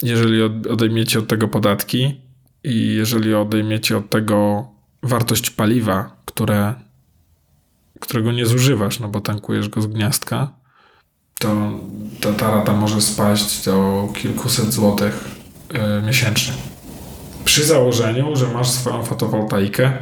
jeżeli 0.02 0.42
od- 0.42 0.66
odejmiecie 0.66 1.18
od 1.18 1.29
tego 1.29 1.48
podatki 1.48 2.20
i 2.64 2.94
jeżeli 2.94 3.35
odejmiecie 3.35 3.96
od 3.96 4.11
tego 4.11 4.68
wartość 5.02 5.50
paliwa, 5.50 6.16
które, 6.24 6.74
którego 8.00 8.33
nie 8.33 8.46
zużywasz, 8.46 9.00
no 9.00 9.09
bo 9.09 9.20
tankujesz 9.20 9.68
go 9.68 9.83
z 9.83 9.87
gniazdka, 9.87 10.52
to 11.38 11.70
ta, 12.20 12.33
ta 12.33 12.50
rata 12.50 12.72
może 12.72 13.00
spaść 13.00 13.64
do 13.64 14.09
kilkuset 14.14 14.72
złotych 14.72 15.24
y, 16.00 16.07
miesięcznie. 16.07 16.55
Przy 17.46 17.64
założeniu, 17.64 18.37
że 18.37 18.48
masz 18.48 18.68
swoją 18.68 19.02
fotowoltaikę 19.02 19.92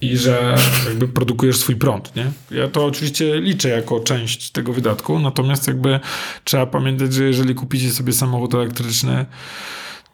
i 0.00 0.16
że 0.16 0.56
jakby 0.88 1.08
produkujesz 1.08 1.56
swój 1.56 1.76
prąd, 1.76 2.16
nie? 2.16 2.30
Ja 2.50 2.68
to 2.68 2.86
oczywiście 2.86 3.40
liczę 3.40 3.68
jako 3.68 4.00
część 4.00 4.50
tego 4.50 4.72
wydatku, 4.72 5.18
natomiast 5.18 5.68
jakby 5.68 6.00
trzeba 6.44 6.66
pamiętać, 6.66 7.14
że 7.14 7.24
jeżeli 7.24 7.54
kupicie 7.54 7.90
sobie 7.90 8.12
samochód 8.12 8.54
elektryczny 8.54 9.26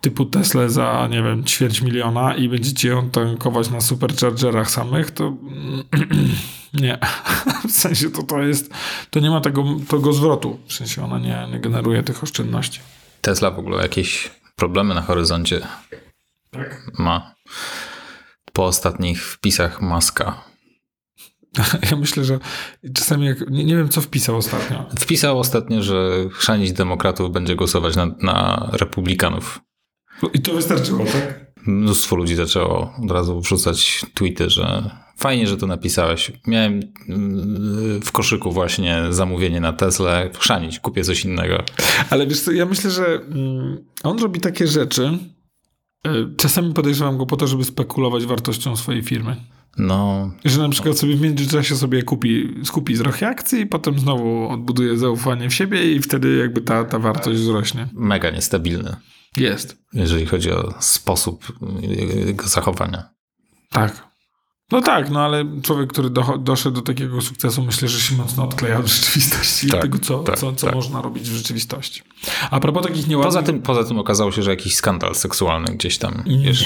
typu 0.01 0.25
Tesla 0.25 0.69
za, 0.69 1.09
nie 1.11 1.23
wiem, 1.23 1.45
ćwierć 1.45 1.83
miliona 1.83 2.37
i 2.37 2.49
będziecie 2.49 2.89
ją 2.89 3.11
tankować 3.11 3.71
na 3.71 3.81
superchargerach 3.81 4.71
samych, 4.71 5.11
to 5.11 5.33
nie. 6.83 6.99
W 7.69 7.73
sensie 7.73 8.11
to, 8.11 8.23
to 8.23 8.43
jest, 8.43 8.71
to 9.11 9.21
nie 9.21 9.31
ma 9.31 9.41
tego, 9.41 9.65
tego 9.89 10.13
zwrotu. 10.13 10.59
W 10.67 10.73
sensie 10.73 11.05
ona 11.05 11.19
nie, 11.19 11.49
nie 11.53 11.61
generuje 11.61 12.03
tych 12.03 12.23
oszczędności. 12.23 12.81
Tesla 13.21 13.51
w 13.51 13.59
ogóle 13.59 13.83
jakieś 13.83 14.31
problemy 14.57 14.95
na 14.95 15.03
horyzoncie 15.03 15.61
Tak. 16.51 16.99
ma. 16.99 17.35
Po 18.53 18.65
ostatnich 18.65 19.23
wpisach 19.23 19.83
Maska. 19.83 20.45
Ja 21.91 21.97
myślę, 21.97 22.25
że 22.25 22.39
czasami 22.95 23.27
jak, 23.27 23.51
nie, 23.51 23.65
nie 23.65 23.77
wiem 23.77 23.89
co 23.89 24.01
wpisał 24.01 24.37
ostatnio. 24.37 24.87
Wpisał 24.99 25.39
ostatnio, 25.39 25.83
że 25.83 26.29
chrzanić 26.33 26.73
demokratów 26.73 27.33
będzie 27.33 27.57
głosować 27.57 27.97
na, 27.97 28.07
na 28.07 28.69
republikanów. 28.73 29.61
I 30.35 30.43
to 30.43 30.55
wystarczyło, 30.55 31.05
tak? 31.05 31.47
Mnóstwo 31.67 32.17
ludzi 32.17 32.35
zaczęło 32.35 32.95
od 33.05 33.11
razu 33.11 33.41
wrzucać 33.41 34.07
tweety, 34.15 34.51
że 34.51 34.91
fajnie, 35.17 35.47
że 35.47 35.57
to 35.57 35.67
napisałeś. 35.67 36.33
Miałem 36.47 36.81
mm, 37.09 38.01
w 38.01 38.13
koszyku 38.13 38.53
właśnie 38.53 39.03
zamówienie 39.11 39.61
na 39.61 39.73
Tesla. 39.73 40.23
Chrzanić, 40.39 40.81
kupię 40.81 41.05
coś 41.05 41.25
innego. 41.25 41.63
Ale 42.11 42.27
wiesz 42.27 42.41
co, 42.41 42.53
ja 42.53 42.67
myślę, 42.67 42.91
że 42.91 43.07
mm, 43.07 43.85
on 44.03 44.19
robi 44.19 44.41
takie 44.41 44.67
rzeczy. 44.67 45.19
Y, 46.07 46.11
Czasami 46.37 46.75
podejrzewam 46.75 47.19
go 47.19 47.27
po 47.27 47.37
to, 47.37 47.47
żeby 47.47 47.65
spekulować 47.65 48.27
wartością 48.27 48.77
swojej 48.77 49.03
firmy. 49.03 49.37
No, 49.79 50.31
Że 50.45 50.63
na 50.63 50.69
przykład 50.69 50.99
sobie 50.99 51.17
w 51.17 51.21
międzyczasie 51.21 51.77
sobie 51.77 52.03
kupi, 52.03 52.55
skupi 52.65 52.95
trochę 52.99 53.29
akcji 53.29 53.61
i 53.61 53.67
potem 53.67 53.99
znowu 53.99 54.49
odbuduje 54.49 54.99
zaufanie 54.99 55.51
w 55.51 55.55
siebie 55.55 55.93
i 55.93 56.01
wtedy 56.03 56.37
jakby 56.37 56.61
ta, 56.61 56.85
ta 56.85 56.99
wartość 56.99 57.41
wzrośnie. 57.41 57.89
mega 57.93 58.31
niestabilny, 58.31 58.97
Jest. 59.37 59.77
jeżeli 59.93 60.27
chodzi 60.27 60.51
o 60.53 60.75
sposób 60.81 61.53
jego 62.23 62.49
zachowania. 62.49 63.09
Tak. 63.71 64.07
No 64.73 64.81
tak, 64.81 65.11
no 65.11 65.25
ale 65.25 65.45
człowiek, 65.63 65.93
który 65.93 66.11
do, 66.11 66.39
doszedł 66.39 66.77
do 66.77 66.83
takiego 66.83 67.21
sukcesu, 67.21 67.63
myślę, 67.63 67.89
że 67.89 68.01
się 68.01 68.15
mocno 68.15 68.45
odkleja 68.45 68.79
od 68.79 68.87
rzeczywistości 68.87 69.67
Tak, 69.69 69.79
i 69.79 69.83
tego, 69.83 69.99
co, 69.99 70.19
tak, 70.19 70.39
co, 70.39 70.53
co 70.53 70.67
tak. 70.67 70.75
można 70.75 71.03
robić 71.03 71.31
w 71.31 71.35
rzeczywistości. 71.37 72.03
A 72.51 72.61
propos 72.61 72.83
takich 72.87 73.07
nieładnych... 73.09 73.35
Poza 73.35 73.43
tym, 73.47 73.63
poza 73.63 73.85
tym 73.85 73.99
okazało 73.99 74.33
się, 74.33 74.43
że 74.43 74.51
jakiś 74.51 74.77
skandal 74.77 75.15
seksualny 75.15 75.75
gdzieś 75.75 75.99
tam 75.99 76.23
jest. 76.27 76.65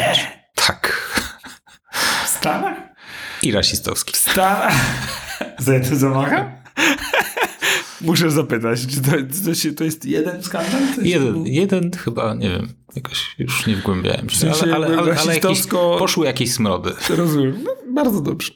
Tak. 0.55 1.11
W 2.25 2.29
Stanach? 2.29 2.77
I 3.43 3.53
rasistowski. 3.53 4.13
W 4.13 4.17
Stanach? 4.17 4.75
Za 5.59 5.81
to 5.81 5.97
zamacha? 5.97 6.60
Muszę 8.01 8.31
zapytać, 8.31 8.87
czy 8.87 9.01
to, 9.01 9.11
to, 9.45 9.55
się, 9.55 9.73
to 9.73 9.85
jest 9.85 10.05
jeden 10.05 10.43
skandal? 10.43 10.83
Jeden, 11.03 11.47
jeden 11.47 11.91
chyba, 11.91 12.35
nie 12.35 12.51
wiem, 12.51 12.69
jakoś 12.97 13.35
już 13.39 13.67
nie 13.67 13.77
wgłębiałem 13.77 14.29
się, 14.29 14.39
sensie 14.39 14.63
ale, 14.63 14.75
ale, 14.75 14.99
ale, 14.99 15.17
ale 15.19 15.35
jakieś, 15.35 15.67
poszły 15.99 16.27
jakieś 16.27 16.53
smrody. 16.53 16.93
Rozumiem. 17.09 17.65
No, 17.65 17.71
bardzo 17.95 18.21
dobrze. 18.21 18.53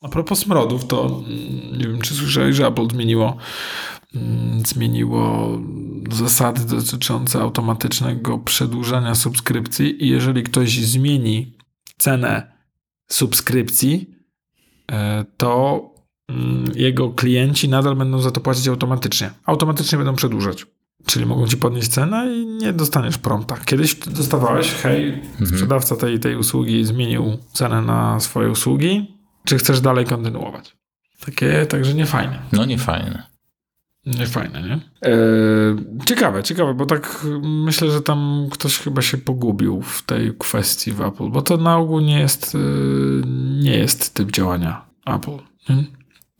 A 0.00 0.08
propos 0.08 0.38
smrodów, 0.38 0.84
to 0.84 1.06
mm, 1.06 1.78
nie 1.78 1.84
wiem, 1.84 2.00
czy 2.00 2.14
słyszałeś, 2.14 2.56
że 2.56 2.66
Apple 2.66 2.88
zmieniło, 2.90 3.36
mm, 4.14 4.62
zmieniło 4.66 5.48
zasady 6.14 6.64
dotyczące 6.64 7.40
automatycznego 7.40 8.38
przedłużania 8.38 9.14
subskrypcji 9.14 10.04
i 10.04 10.08
jeżeli 10.08 10.42
ktoś 10.42 10.78
zmieni 10.78 11.56
cenę 11.98 12.52
subskrypcji, 13.10 14.14
e, 14.92 15.24
to 15.36 15.80
mm, 16.28 16.72
jego 16.74 17.10
klienci 17.10 17.68
nadal 17.68 17.96
będą 17.96 18.18
za 18.18 18.30
to 18.30 18.40
płacić 18.40 18.68
automatycznie. 18.68 19.30
Automatycznie 19.46 19.98
będą 19.98 20.14
przedłużać. 20.14 20.66
Czyli 21.06 21.26
mogą 21.26 21.46
ci 21.46 21.56
podnieść 21.56 21.88
cenę 21.88 22.34
i 22.34 22.46
nie 22.46 22.72
dostaniesz 22.72 23.18
prompta. 23.18 23.56
Kiedyś 23.64 23.94
dostawałeś, 23.94 24.72
hej, 24.72 25.22
sprzedawca 25.46 25.96
tej, 25.96 26.20
tej 26.20 26.36
usługi 26.36 26.84
zmienił 26.84 27.38
cenę 27.52 27.82
na 27.82 28.20
swoje 28.20 28.50
usługi, 28.50 29.16
czy 29.44 29.58
chcesz 29.58 29.80
dalej 29.80 30.04
kontynuować? 30.04 30.76
Takie, 31.26 31.66
także 31.66 31.94
nie 31.94 32.06
fajne. 32.06 32.38
No 32.52 32.64
nie 32.64 32.78
fajne. 34.04 34.18
Nie 34.18 34.26
fajne, 34.26 34.62
nie? 34.62 34.80
E, 35.10 36.04
ciekawe, 36.06 36.42
ciekawe, 36.42 36.74
bo 36.74 36.86
tak 36.86 37.26
myślę, 37.42 37.90
że 37.90 38.02
tam 38.02 38.48
ktoś 38.50 38.78
chyba 38.78 39.02
się 39.02 39.18
pogubił 39.18 39.82
w 39.82 40.02
tej 40.02 40.34
kwestii 40.38 40.92
w 40.92 41.00
Apple, 41.00 41.28
bo 41.30 41.42
to 41.42 41.56
na 41.56 41.76
ogół 41.78 42.00
nie 42.00 42.20
jest, 42.20 42.54
e, 42.54 42.58
nie 43.62 43.76
jest 43.76 44.14
typ 44.14 44.30
działania 44.30 44.84
Apple. 45.06 45.38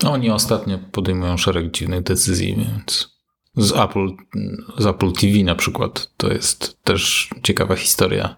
No, 0.03 0.13
Oni 0.13 0.31
ostatnio 0.31 0.79
podejmują 0.93 1.37
szereg 1.37 1.71
dziwnych 1.71 2.03
decyzji, 2.03 2.57
więc 2.57 3.21
z 3.57 3.73
Apple, 3.73 4.09
z 4.79 4.87
Apple 4.87 5.13
TV 5.13 5.45
na 5.45 5.55
przykład 5.55 6.11
to 6.17 6.33
jest 6.33 6.83
też 6.85 7.31
ciekawa 7.43 7.77
historia. 7.77 8.37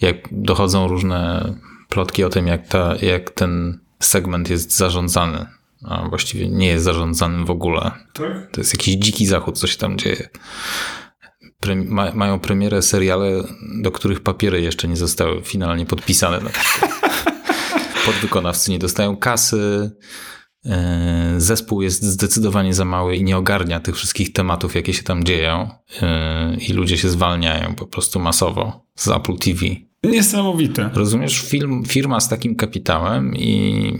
Jak 0.00 0.16
dochodzą 0.32 0.88
różne 0.88 1.54
plotki 1.88 2.24
o 2.24 2.28
tym, 2.28 2.46
jak, 2.46 2.68
ta, 2.68 2.96
jak 2.96 3.30
ten 3.30 3.78
segment 4.00 4.50
jest 4.50 4.76
zarządzany, 4.76 5.46
a 5.84 6.08
właściwie 6.08 6.48
nie 6.48 6.66
jest 6.66 6.84
zarządzanym 6.84 7.44
w 7.46 7.50
ogóle. 7.50 7.90
Tak? 8.12 8.50
To 8.52 8.60
jest 8.60 8.74
jakiś 8.74 8.94
dziki 8.94 9.26
zachód, 9.26 9.58
co 9.58 9.66
się 9.66 9.76
tam 9.78 9.98
dzieje. 9.98 10.28
Ma, 11.86 12.12
mają 12.14 12.40
premierę 12.40 12.82
seriale, 12.82 13.30
do 13.82 13.90
których 13.92 14.20
papiery 14.20 14.60
jeszcze 14.62 14.88
nie 14.88 14.96
zostały 14.96 15.42
finalnie 15.42 15.86
podpisane. 15.86 16.40
Na. 16.40 16.50
Podwykonawcy 18.06 18.70
nie 18.70 18.78
dostają 18.78 19.16
kasy. 19.16 19.90
e, 20.66 21.34
Zespół 21.38 21.82
jest 21.82 22.02
zdecydowanie 22.02 22.74
za 22.74 22.84
mały 22.84 23.16
i 23.16 23.24
nie 23.24 23.36
ogarnia 23.36 23.80
tych 23.80 23.96
wszystkich 23.96 24.32
tematów, 24.32 24.74
jakie 24.74 24.94
się 24.94 25.02
tam 25.02 25.24
dzieją. 25.24 25.68
e, 26.02 26.54
I 26.56 26.72
ludzie 26.72 26.98
się 26.98 27.08
zwalniają 27.08 27.74
po 27.74 27.86
prostu 27.86 28.20
masowo 28.20 28.86
z 28.94 29.08
Apple 29.08 29.36
TV. 29.38 29.66
Niesamowite. 30.04 30.90
Rozumiesz, 30.94 31.40
film, 31.40 31.84
firma 31.86 32.20
z 32.20 32.28
takim 32.28 32.56
kapitałem 32.56 33.36
i, 33.36 33.92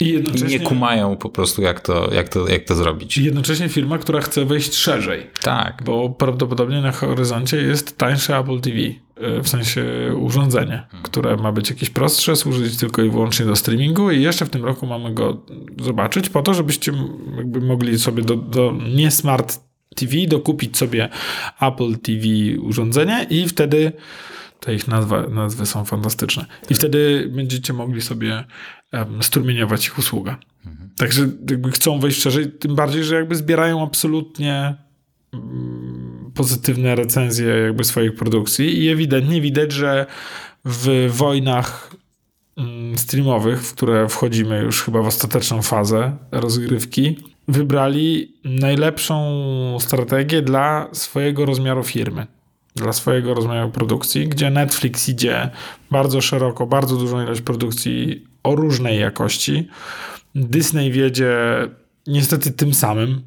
I 0.00 0.22
nie 0.48 0.60
kumają 0.60 1.16
po 1.16 1.28
prostu, 1.28 1.62
jak 1.62 1.80
to, 1.80 2.14
jak 2.14 2.28
to, 2.28 2.48
jak 2.48 2.64
to 2.64 2.74
zrobić. 2.74 3.18
i 3.18 3.24
jednocześnie 3.24 3.68
firma, 3.68 3.98
która 3.98 4.20
chce 4.20 4.44
wejść 4.44 4.74
szerzej. 4.74 5.26
Tak. 5.42 5.82
Bo 5.84 6.10
prawdopodobnie 6.10 6.80
na 6.80 6.92
horyzoncie 6.92 7.56
jest 7.56 7.98
tańsze 7.98 8.38
Apple 8.38 8.60
TV, 8.60 8.76
y, 8.78 8.96
w 9.42 9.48
sensie 9.48 9.84
urządzenie, 10.20 10.82
które 11.02 11.36
ma 11.36 11.52
być 11.52 11.70
jakieś 11.70 11.90
prostsze, 11.90 12.36
służyć 12.36 12.76
tylko 12.76 13.02
i 13.02 13.10
wyłącznie 13.10 13.46
do 13.46 13.56
streamingu 13.56 14.10
i 14.10 14.22
jeszcze 14.22 14.46
w 14.46 14.50
tym 14.50 14.64
roku 14.64 14.86
mamy 14.86 15.14
go 15.14 15.42
zobaczyć 15.80 16.28
po 16.28 16.42
to, 16.42 16.54
żebyście 16.54 16.92
jakby 17.36 17.60
mogli 17.60 17.98
sobie 17.98 18.22
do, 18.22 18.36
do 18.36 18.74
nie 18.94 19.10
smart 19.10 19.60
TV 19.96 20.16
dokupić 20.26 20.76
sobie 20.76 21.08
Apple 21.60 21.96
TV 21.96 22.26
urządzenie 22.60 23.26
i 23.30 23.48
wtedy 23.48 23.92
te 24.60 24.74
ich 24.74 24.88
nazwa, 24.88 25.22
nazwy 25.22 25.66
są 25.66 25.84
fantastyczne. 25.84 26.46
I 26.70 26.74
wtedy 26.74 27.30
będziecie 27.34 27.72
mogli 27.72 28.02
sobie 28.02 28.44
strumieniować 29.20 29.86
ich 29.86 29.98
usługę. 29.98 30.36
Także 30.98 31.22
jakby 31.50 31.70
chcą 31.70 32.00
wejść 32.00 32.22
szerzej, 32.22 32.52
tym 32.52 32.74
bardziej, 32.74 33.04
że 33.04 33.14
jakby 33.14 33.36
zbierają 33.36 33.82
absolutnie 33.82 34.74
mm, 35.32 36.30
pozytywne 36.34 36.94
recenzje 36.94 37.46
jakby 37.46 37.84
swoich 37.84 38.14
produkcji 38.14 38.84
i 38.84 38.88
ewidentnie 38.88 39.40
widać, 39.40 39.72
że 39.72 40.06
w 40.64 41.10
wojnach 41.10 41.94
mm, 42.56 42.98
streamowych, 42.98 43.62
w 43.62 43.74
które 43.74 44.08
wchodzimy 44.08 44.62
już 44.62 44.82
chyba 44.82 45.02
w 45.02 45.06
ostateczną 45.06 45.62
fazę 45.62 46.16
rozgrywki, 46.32 47.16
wybrali 47.48 48.32
najlepszą 48.44 49.76
strategię 49.80 50.42
dla 50.42 50.88
swojego 50.92 51.46
rozmiaru 51.46 51.84
firmy, 51.84 52.26
dla 52.76 52.92
swojego 52.92 53.34
rozmiaru 53.34 53.70
produkcji, 53.70 54.28
gdzie 54.28 54.50
Netflix 54.50 55.08
idzie 55.08 55.50
bardzo 55.90 56.20
szeroko, 56.20 56.66
bardzo 56.66 56.96
dużą 56.96 57.22
ilość 57.22 57.40
produkcji 57.40 58.26
o 58.48 58.54
różnej 58.56 59.00
jakości. 59.00 59.68
Disney 60.34 60.92
wiedzie 60.92 61.36
niestety 62.06 62.52
tym 62.52 62.74
samym, 62.74 63.22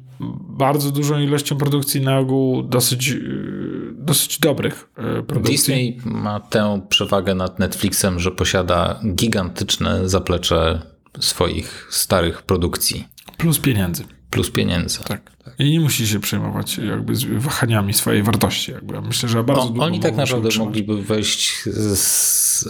bardzo 0.48 0.90
dużą 0.90 1.20
ilością 1.20 1.56
produkcji 1.56 2.00
na 2.00 2.18
ogół 2.18 2.62
dosyć, 2.62 3.08
yy, 3.08 3.92
dosyć 3.94 4.38
dobrych 4.38 4.88
yy, 4.98 5.22
produkcji. 5.22 5.56
Disney 5.56 6.00
ma 6.04 6.40
tę 6.40 6.80
przewagę 6.88 7.34
nad 7.34 7.58
Netflixem, 7.58 8.20
że 8.20 8.30
posiada 8.30 9.00
gigantyczne 9.14 10.08
zaplecze 10.08 10.82
swoich 11.20 11.88
starych 11.90 12.42
produkcji, 12.42 13.04
Plus 13.36 13.58
pieniędzy. 13.58 14.04
Plus 14.32 14.50
pieniędzy. 14.50 14.98
Tak. 15.04 15.32
I 15.58 15.70
nie 15.70 15.80
musi 15.80 16.06
się 16.08 16.20
przejmować 16.20 16.78
jakby 16.78 17.12
wahaniami 17.38 17.92
swojej 17.94 18.22
wartości. 18.22 18.72
Jakby. 18.72 18.94
Ja 18.94 19.00
Myślę, 19.00 19.28
że 19.28 19.44
bardzo 19.44 19.62
O, 19.62 19.66
długo 19.66 19.84
oni 19.84 20.00
tak 20.00 20.16
naprawdę 20.16 20.48
utrzymać. 20.48 20.66
mogliby 20.66 21.02
wejść 21.02 21.62
z, 21.64 21.98
z 21.98 22.66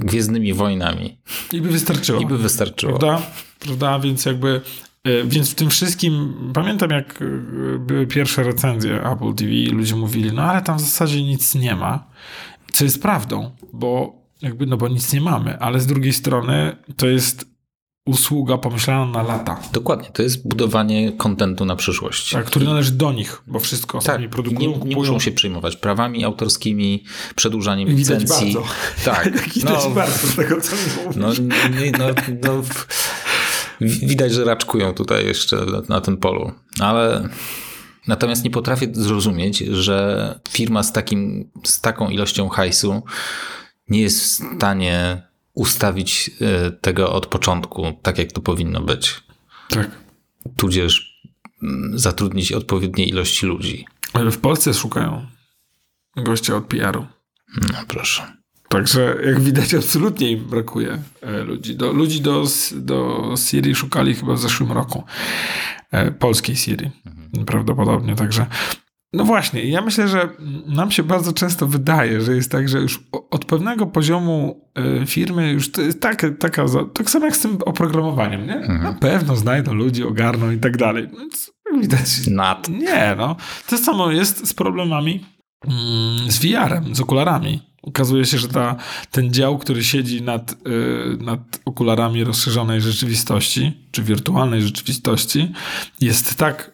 e, 0.00 0.04
Gwiezdnymi 0.04 0.54
Wojnami 0.54 1.18
I 1.52 1.60
by 1.60 1.68
wystarczyło. 1.68 2.20
i 2.20 2.26
by 2.26 2.38
wystarczyło. 2.38 2.98
Prawda? 2.98 3.26
Prawda? 3.58 3.98
Więc 3.98 4.24
jakby 4.24 4.60
e, 5.04 5.24
więc 5.24 5.50
w 5.50 5.54
tym 5.54 5.70
wszystkim 5.70 6.34
pamiętam 6.54 6.90
jak 6.90 7.22
e, 7.22 7.78
były 7.78 8.06
pierwsze 8.06 8.42
recenzje 8.42 9.02
Apple 9.12 9.34
TV 9.34 9.50
i 9.50 9.66
ludzie 9.66 9.96
mówili, 9.96 10.32
no 10.32 10.42
ale 10.42 10.62
tam 10.62 10.76
w 10.78 10.80
zasadzie 10.80 11.22
nic 11.22 11.54
nie 11.54 11.74
ma. 11.76 12.06
Co 12.72 12.84
jest 12.84 13.02
prawdą, 13.02 13.50
bo 13.72 14.12
jakby, 14.42 14.66
no 14.66 14.76
bo 14.76 14.88
nic 14.88 15.12
nie 15.12 15.20
mamy, 15.20 15.58
ale 15.58 15.80
z 15.80 15.86
drugiej 15.86 16.12
strony 16.12 16.76
to 16.96 17.06
jest 17.06 17.53
usługa 18.06 18.58
pomyślana 18.58 19.06
na 19.06 19.22
lata, 19.22 19.60
Dokładnie, 19.72 20.08
to 20.12 20.22
jest 20.22 20.48
budowanie 20.48 21.12
kontentu 21.12 21.64
na 21.64 21.76
przyszłość. 21.76 22.30
tak, 22.30 22.44
który 22.44 22.64
należy 22.64 22.92
do 22.92 23.12
nich, 23.12 23.42
bo 23.46 23.60
wszystko 23.60 23.98
Tak, 23.98 24.06
sami 24.06 24.28
produkują, 24.28 24.60
nie, 24.60 24.66
nie 24.66 24.74
kupują. 24.74 24.96
muszą 24.98 25.18
się 25.20 25.32
przejmować 25.32 25.76
prawami 25.76 26.24
autorskimi, 26.24 27.04
przedłużaniem 27.34 27.88
Widać 27.88 28.20
licencji. 28.20 28.54
bardzo. 28.54 28.68
Tak, 29.04 29.32
Widać 29.54 29.84
no, 29.84 29.90
bardzo 29.90 30.26
z 30.26 30.36
tego, 30.36 30.60
co 30.60 30.76
mówisz. 30.76 31.16
No, 31.16 31.28
nie, 31.80 31.92
no, 31.98 32.04
no, 32.42 32.62
widać, 33.80 34.32
że 34.32 34.44
raczkują 34.44 34.94
tutaj 34.94 35.26
jeszcze 35.26 35.56
na, 35.56 35.82
na 35.88 36.00
tym 36.00 36.16
polu, 36.16 36.52
ale 36.80 37.28
natomiast 38.08 38.44
nie 38.44 38.50
potrafię 38.50 38.86
zrozumieć, 38.92 39.58
że 39.58 40.40
firma 40.48 40.82
z, 40.82 40.92
takim, 40.92 41.50
z 41.64 41.80
taką 41.80 42.08
ilością 42.08 42.48
hajsu 42.48 43.02
nie 43.88 44.00
jest 44.00 44.20
w 44.20 44.26
stanie 44.56 45.22
ustawić 45.54 46.30
e, 46.40 46.70
tego 46.70 47.12
od 47.12 47.26
początku, 47.26 47.98
tak 48.02 48.18
jak 48.18 48.32
to 48.32 48.40
powinno 48.40 48.80
być. 48.80 49.22
Tak. 49.68 49.90
Tudzież 50.56 51.22
mm, 51.62 51.98
zatrudnić 51.98 52.52
odpowiedniej 52.52 53.08
ilości 53.08 53.46
ludzi. 53.46 53.84
Ale 54.12 54.30
w 54.30 54.38
Polsce 54.38 54.74
szukają 54.74 55.26
gościa 56.16 56.56
od 56.56 56.64
PR-u. 56.64 57.06
No 57.72 57.78
proszę. 57.88 58.32
Także 58.68 59.16
jak 59.24 59.40
widać 59.40 59.74
absolutnie 59.74 60.30
im 60.30 60.44
brakuje 60.44 61.02
e, 61.20 61.42
ludzi. 61.42 61.76
Do, 61.76 61.92
ludzi 61.92 62.20
do, 62.20 62.44
do 62.72 63.32
Syrii 63.36 63.74
szukali 63.74 64.14
chyba 64.14 64.34
w 64.34 64.40
zeszłym 64.40 64.72
roku. 64.72 65.04
E, 65.90 66.10
polskiej 66.10 66.56
Syrii 66.56 66.90
prawdopodobnie. 67.46 68.14
Także 68.14 68.46
no 69.14 69.24
właśnie, 69.24 69.64
ja 69.64 69.80
myślę, 69.80 70.08
że 70.08 70.28
nam 70.66 70.90
się 70.90 71.02
bardzo 71.02 71.32
często 71.32 71.66
wydaje, 71.66 72.20
że 72.20 72.36
jest 72.36 72.50
tak, 72.50 72.68
że 72.68 72.78
już 72.78 73.00
od 73.30 73.44
pewnego 73.44 73.86
poziomu 73.86 74.64
e, 75.02 75.06
firmy 75.06 75.52
już 75.52 75.72
to 75.72 75.82
jest 75.82 76.00
tak, 76.00 76.26
taka, 76.38 76.64
tak 76.94 77.10
samo 77.10 77.24
jak 77.24 77.36
z 77.36 77.40
tym 77.40 77.58
oprogramowaniem, 77.66 78.46
nie? 78.46 78.78
Na 78.82 78.92
pewno 78.92 79.36
znajdą 79.36 79.74
ludzi, 79.74 80.04
ogarną 80.04 80.50
i 80.50 80.58
tak 80.58 80.76
dalej. 80.76 81.08
Więc 81.18 81.54
widać. 81.80 82.26
Nad. 82.26 82.68
Nie, 82.68 83.14
no. 83.18 83.36
To 83.68 83.78
samo 83.78 84.10
jest 84.10 84.48
z 84.48 84.54
problemami 84.54 85.24
mm, 85.64 86.30
z 86.30 86.38
VR-em, 86.38 86.94
z 86.94 87.00
okularami. 87.00 87.62
Okazuje 87.82 88.24
się, 88.24 88.38
że 88.38 88.48
ta, 88.48 88.76
ten 89.10 89.32
dział, 89.32 89.58
który 89.58 89.84
siedzi 89.84 90.22
nad, 90.22 90.52
y, 90.52 90.56
nad 91.20 91.60
okularami 91.64 92.24
rozszerzonej 92.24 92.80
rzeczywistości, 92.80 93.88
czy 93.90 94.02
wirtualnej 94.02 94.62
rzeczywistości, 94.62 95.52
jest 96.00 96.34
tak, 96.36 96.73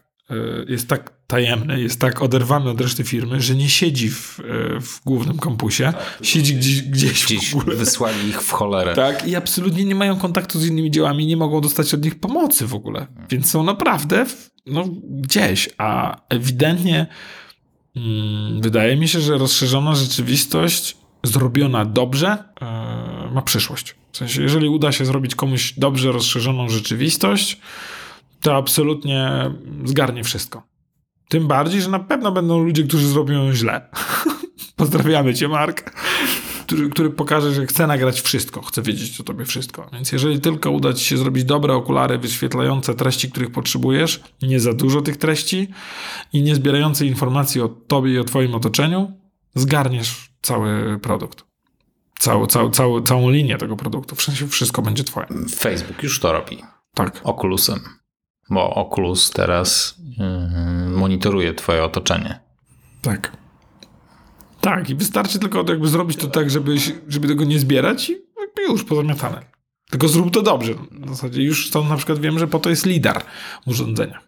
jest 0.69 0.89
tak 0.89 1.13
tajemny, 1.27 1.81
jest 1.81 2.01
tak 2.01 2.23
oderwany 2.23 2.71
od 2.71 2.81
reszty 2.81 3.05
firmy, 3.05 3.41
że 3.41 3.55
nie 3.55 3.69
siedzi 3.69 4.11
w, 4.11 4.41
y, 4.41 4.43
w 4.81 5.01
głównym 5.05 5.39
kampusie, 5.39 5.93
siedzi 6.23 6.55
gdzieś, 6.55 6.83
gdzieś, 6.83 7.25
Gdzieś 7.25 7.51
w 7.51 7.57
ogóle. 7.57 7.77
wysłali 7.77 8.29
ich 8.29 8.43
w 8.43 8.51
cholerę. 8.51 8.95
Tak, 8.95 9.29
i 9.29 9.37
absolutnie 9.37 9.85
nie 9.85 9.95
mają 9.95 10.17
kontaktu 10.17 10.59
z 10.61 10.67
innymi 10.67 10.91
dziełami, 10.91 11.27
nie 11.27 11.37
mogą 11.37 11.61
dostać 11.61 11.95
od 11.95 12.05
nich 12.05 12.21
pomocy 12.21 12.67
w 12.67 12.75
ogóle. 12.75 13.07
Więc 13.31 13.51
są 13.51 13.63
naprawdę 13.63 14.27
w, 14.27 14.51
no, 14.67 14.85
gdzieś, 15.11 15.69
a 15.79 16.21
ewidentnie 16.29 17.07
mm, 17.97 18.61
wydaje 18.61 18.97
mi 18.97 19.09
się, 19.09 19.21
że 19.21 19.39
rozszerzona 19.39 19.95
rzeczywistość 19.95 20.97
zrobiona 21.25 21.85
dobrze 21.85 22.45
e, 22.61 23.31
ma 23.35 23.43
przyszłość. 23.43 23.95
W 24.13 24.17
sensie, 24.17 24.43
jeżeli 24.43 24.69
uda 24.69 24.93
się 24.93 25.05
zrobić 25.05 25.35
komuś 25.35 25.75
dobrze 25.77 26.13
rozszerzoną 26.13 26.69
rzeczywistość, 26.69 27.61
to 28.43 28.57
absolutnie 28.57 29.51
zgarnie 29.85 30.25
wszystko. 30.25 30.63
Tym 31.29 31.47
bardziej, 31.47 31.83
że 31.83 31.91
na 31.91 31.99
pewno 31.99 32.33
będą 32.33 32.65
ludzie, 32.65 32.85
którzy 32.85 33.09
zrobią 33.09 33.53
źle. 33.53 33.89
Pozdrawiamy 34.77 35.35
cię, 35.35 35.49
Mark 35.49 35.93
który, 36.71 36.89
który 36.89 37.11
pokaże, 37.11 37.55
że 37.55 37.67
chce 37.67 37.87
nagrać 37.87 38.21
wszystko, 38.21 38.63
chce 38.63 38.83
wiedzieć 38.83 39.21
o 39.21 39.25
tobie 39.25 39.45
wszystko. 39.45 39.87
Więc 39.93 40.13
jeżeli 40.13 40.41
tylko 40.41 40.71
uda 40.71 40.93
ci 40.93 41.05
się 41.05 41.17
zrobić 41.17 41.45
dobre 41.45 41.75
okulary 41.75 42.19
wyświetlające 42.19 42.95
treści, 42.95 43.31
których 43.31 43.51
potrzebujesz, 43.53 44.21
nie 44.43 44.61
za 44.61 44.73
dużo 44.73 45.03
tych 45.03 45.17
treści 45.17 45.69
i 46.33 46.43
nie 46.43 46.55
zbierające 46.55 47.07
informacji 47.07 47.61
o 47.61 47.69
tobie 47.69 48.13
i 48.13 48.19
o 48.19 48.25
twoim 48.25 48.55
otoczeniu, 48.55 49.13
zgarniesz 49.55 50.31
cały 50.43 50.99
produkt. 51.03 51.45
Cały, 52.19 52.47
cały, 52.47 52.71
cały, 52.71 53.03
całą 53.03 53.31
linię 53.31 53.59
tego 53.59 53.77
produktu. 53.77 54.17
W 54.17 54.23
sensie 54.23 54.49
wszystko 54.49 54.83
będzie 54.83 55.05
twoje. 55.05 55.27
Facebook 55.57 56.03
już 56.03 56.21
to 56.21 56.33
robi. 56.33 56.63
Tak. 56.95 57.21
Oculusem. 57.25 58.00
Bo 58.51 58.75
Oculus 58.75 59.31
teraz 59.31 59.95
yy, 60.19 60.91
monitoruje 60.91 61.55
twoje 61.55 61.85
otoczenie. 61.85 62.41
Tak. 63.03 63.37
Tak, 64.61 64.91
i 64.91 64.95
wystarczy 64.95 65.39
tylko 65.39 65.65
jakby 65.69 65.89
zrobić 65.89 66.17
to 66.17 66.27
tak, 66.27 66.51
żeby, 66.51 66.75
żeby 67.09 67.29
tego 67.29 67.45
nie 67.45 67.59
zbierać 67.59 68.11
i 68.11 68.13
jakby 68.41 68.63
już 68.73 68.85
pozamiatane. 68.85 69.43
Tylko 69.91 70.09
zrób 70.09 70.35
to 70.35 70.43
dobrze. 70.43 70.75
W 70.91 71.09
zasadzie 71.09 71.43
już 71.43 71.69
stąd 71.69 71.89
na 71.89 71.97
przykład 71.97 72.19
wiem, 72.19 72.39
że 72.39 72.47
po 72.47 72.59
to 72.59 72.71
jest 72.71 72.87
lidar 72.87 73.23
w 73.67 73.69
urządzeniach. 73.69 74.21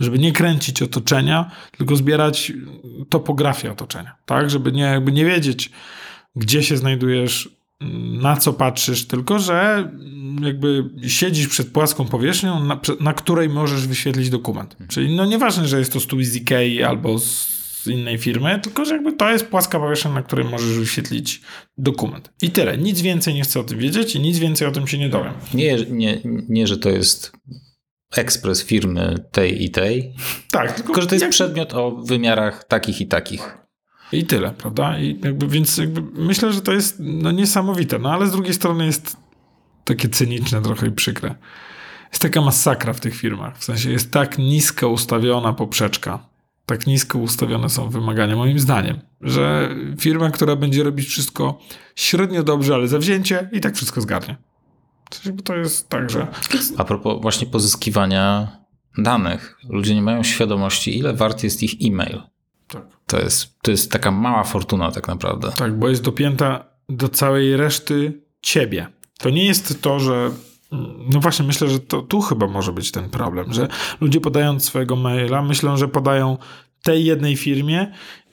Żeby 0.00 0.18
nie 0.18 0.32
kręcić 0.32 0.82
otoczenia, 0.82 1.50
tylko 1.78 1.96
zbierać 1.96 2.52
topografię 3.08 3.72
otoczenia. 3.72 4.16
Tak, 4.26 4.50
żeby 4.50 4.72
nie, 4.72 4.82
jakby 4.82 5.12
nie 5.12 5.24
wiedzieć, 5.24 5.70
gdzie 6.36 6.62
się 6.62 6.76
znajdujesz, 6.76 7.59
na 8.20 8.36
co 8.36 8.52
patrzysz, 8.52 9.06
tylko 9.06 9.38
że 9.38 9.90
jakby 10.42 10.90
siedzisz 11.06 11.48
przed 11.48 11.68
płaską 11.72 12.04
powierzchnią, 12.04 12.64
na, 12.64 12.80
na 13.00 13.14
której 13.14 13.48
możesz 13.48 13.86
wyświetlić 13.86 14.30
dokument. 14.30 14.76
Czyli 14.88 15.16
no 15.16 15.26
nieważne, 15.26 15.68
że 15.68 15.78
jest 15.78 15.92
to 15.92 16.00
stół 16.00 16.22
z 16.22 16.36
Ikei 16.36 16.82
albo 16.82 17.18
z 17.18 17.60
z 17.82 17.86
innej 17.86 18.18
firmy, 18.18 18.60
tylko 18.62 18.84
że 18.84 18.94
jakby 18.94 19.12
to 19.12 19.30
jest 19.30 19.46
płaska 19.46 19.80
powierzchnia, 19.80 20.10
na 20.10 20.22
której 20.22 20.44
możesz 20.44 20.78
wyświetlić 20.78 21.40
dokument. 21.78 22.32
I 22.42 22.50
tyle. 22.50 22.78
Nic 22.78 23.00
więcej 23.00 23.34
nie 23.34 23.42
chcę 23.42 23.60
o 23.60 23.64
tym 23.64 23.78
wiedzieć 23.78 24.16
i 24.16 24.20
nic 24.20 24.38
więcej 24.38 24.68
o 24.68 24.72
tym 24.72 24.86
się 24.86 24.98
nie 24.98 25.08
dowiem. 25.08 25.32
Nie, 25.54 25.76
nie, 25.76 26.20
nie 26.24 26.66
że 26.66 26.78
to 26.78 26.90
jest 26.90 27.32
ekspres 28.16 28.64
firmy 28.64 29.14
tej 29.32 29.64
i 29.64 29.70
tej, 29.70 30.14
Tak, 30.50 30.72
tylko, 30.72 30.82
tylko 30.82 31.00
że 31.00 31.06
to 31.06 31.14
jest 31.14 31.22
jak... 31.22 31.30
przedmiot 31.30 31.74
o 31.74 31.90
wymiarach 31.90 32.64
takich 32.64 33.00
i 33.00 33.06
takich. 33.06 33.58
I 34.12 34.24
tyle, 34.26 34.50
prawda? 34.50 34.98
I 34.98 35.20
jakby, 35.24 35.48
więc 35.48 35.76
jakby 35.76 36.02
myślę, 36.22 36.52
że 36.52 36.60
to 36.60 36.72
jest 36.72 36.96
no, 37.00 37.30
niesamowite, 37.30 37.98
no 37.98 38.12
ale 38.12 38.26
z 38.26 38.32
drugiej 38.32 38.54
strony 38.54 38.86
jest 38.86 39.16
takie 39.84 40.08
cyniczne 40.08 40.62
trochę 40.62 40.86
i 40.86 40.92
przykre. 40.92 41.34
Jest 42.10 42.22
taka 42.22 42.40
masakra 42.40 42.92
w 42.92 43.00
tych 43.00 43.16
firmach. 43.16 43.58
W 43.58 43.64
sensie 43.64 43.90
jest 43.90 44.10
tak 44.10 44.38
nisko 44.38 44.88
ustawiona 44.88 45.52
poprzeczka 45.52 46.30
tak 46.70 46.86
nisko 46.86 47.18
ustawione 47.18 47.70
są 47.70 47.88
wymagania, 47.88 48.36
moim 48.36 48.58
zdaniem, 48.58 49.00
że 49.20 49.68
firma, 50.00 50.30
która 50.30 50.56
będzie 50.56 50.82
robić 50.82 51.08
wszystko 51.08 51.58
średnio 51.96 52.42
dobrze, 52.42 52.74
ale 52.74 52.88
zawzięcie 52.88 53.48
i 53.52 53.60
tak 53.60 53.76
wszystko 53.76 54.00
zgarnie. 54.00 54.36
To 55.44 55.56
jest 55.56 55.88
tak, 55.88 56.10
że... 56.10 56.26
A 56.76 56.84
propos 56.84 57.22
właśnie 57.22 57.46
pozyskiwania 57.46 58.48
danych. 58.98 59.58
Ludzie 59.68 59.94
nie 59.94 60.02
mają 60.02 60.22
świadomości, 60.22 60.98
ile 60.98 61.12
wart 61.14 61.42
jest 61.42 61.62
ich 61.62 61.72
e-mail. 61.86 62.22
Tak. 62.72 62.82
To 63.06 63.20
jest, 63.20 63.60
to 63.62 63.70
jest 63.70 63.92
taka 63.92 64.10
mała 64.10 64.44
fortuna 64.44 64.90
tak 64.90 65.08
naprawdę. 65.08 65.52
Tak, 65.56 65.78
bo 65.78 65.88
jest 65.88 66.02
dopięta 66.02 66.64
do 66.88 67.08
całej 67.08 67.56
reszty 67.56 68.22
ciebie. 68.42 68.86
To 69.18 69.30
nie 69.30 69.44
jest 69.44 69.82
to, 69.82 70.00
że 70.00 70.30
no 71.12 71.20
właśnie, 71.20 71.46
myślę, 71.46 71.68
że 71.68 71.80
to 71.80 72.02
tu 72.02 72.20
chyba 72.20 72.46
może 72.46 72.72
być 72.72 72.90
ten 72.90 73.10
problem, 73.10 73.52
że 73.52 73.68
ludzie 74.00 74.20
podając 74.20 74.64
swojego 74.64 74.96
maila, 74.96 75.42
myślą, 75.42 75.76
że 75.76 75.88
podają 75.88 76.38
tej 76.82 77.04
jednej 77.04 77.36
firmie 77.36 77.92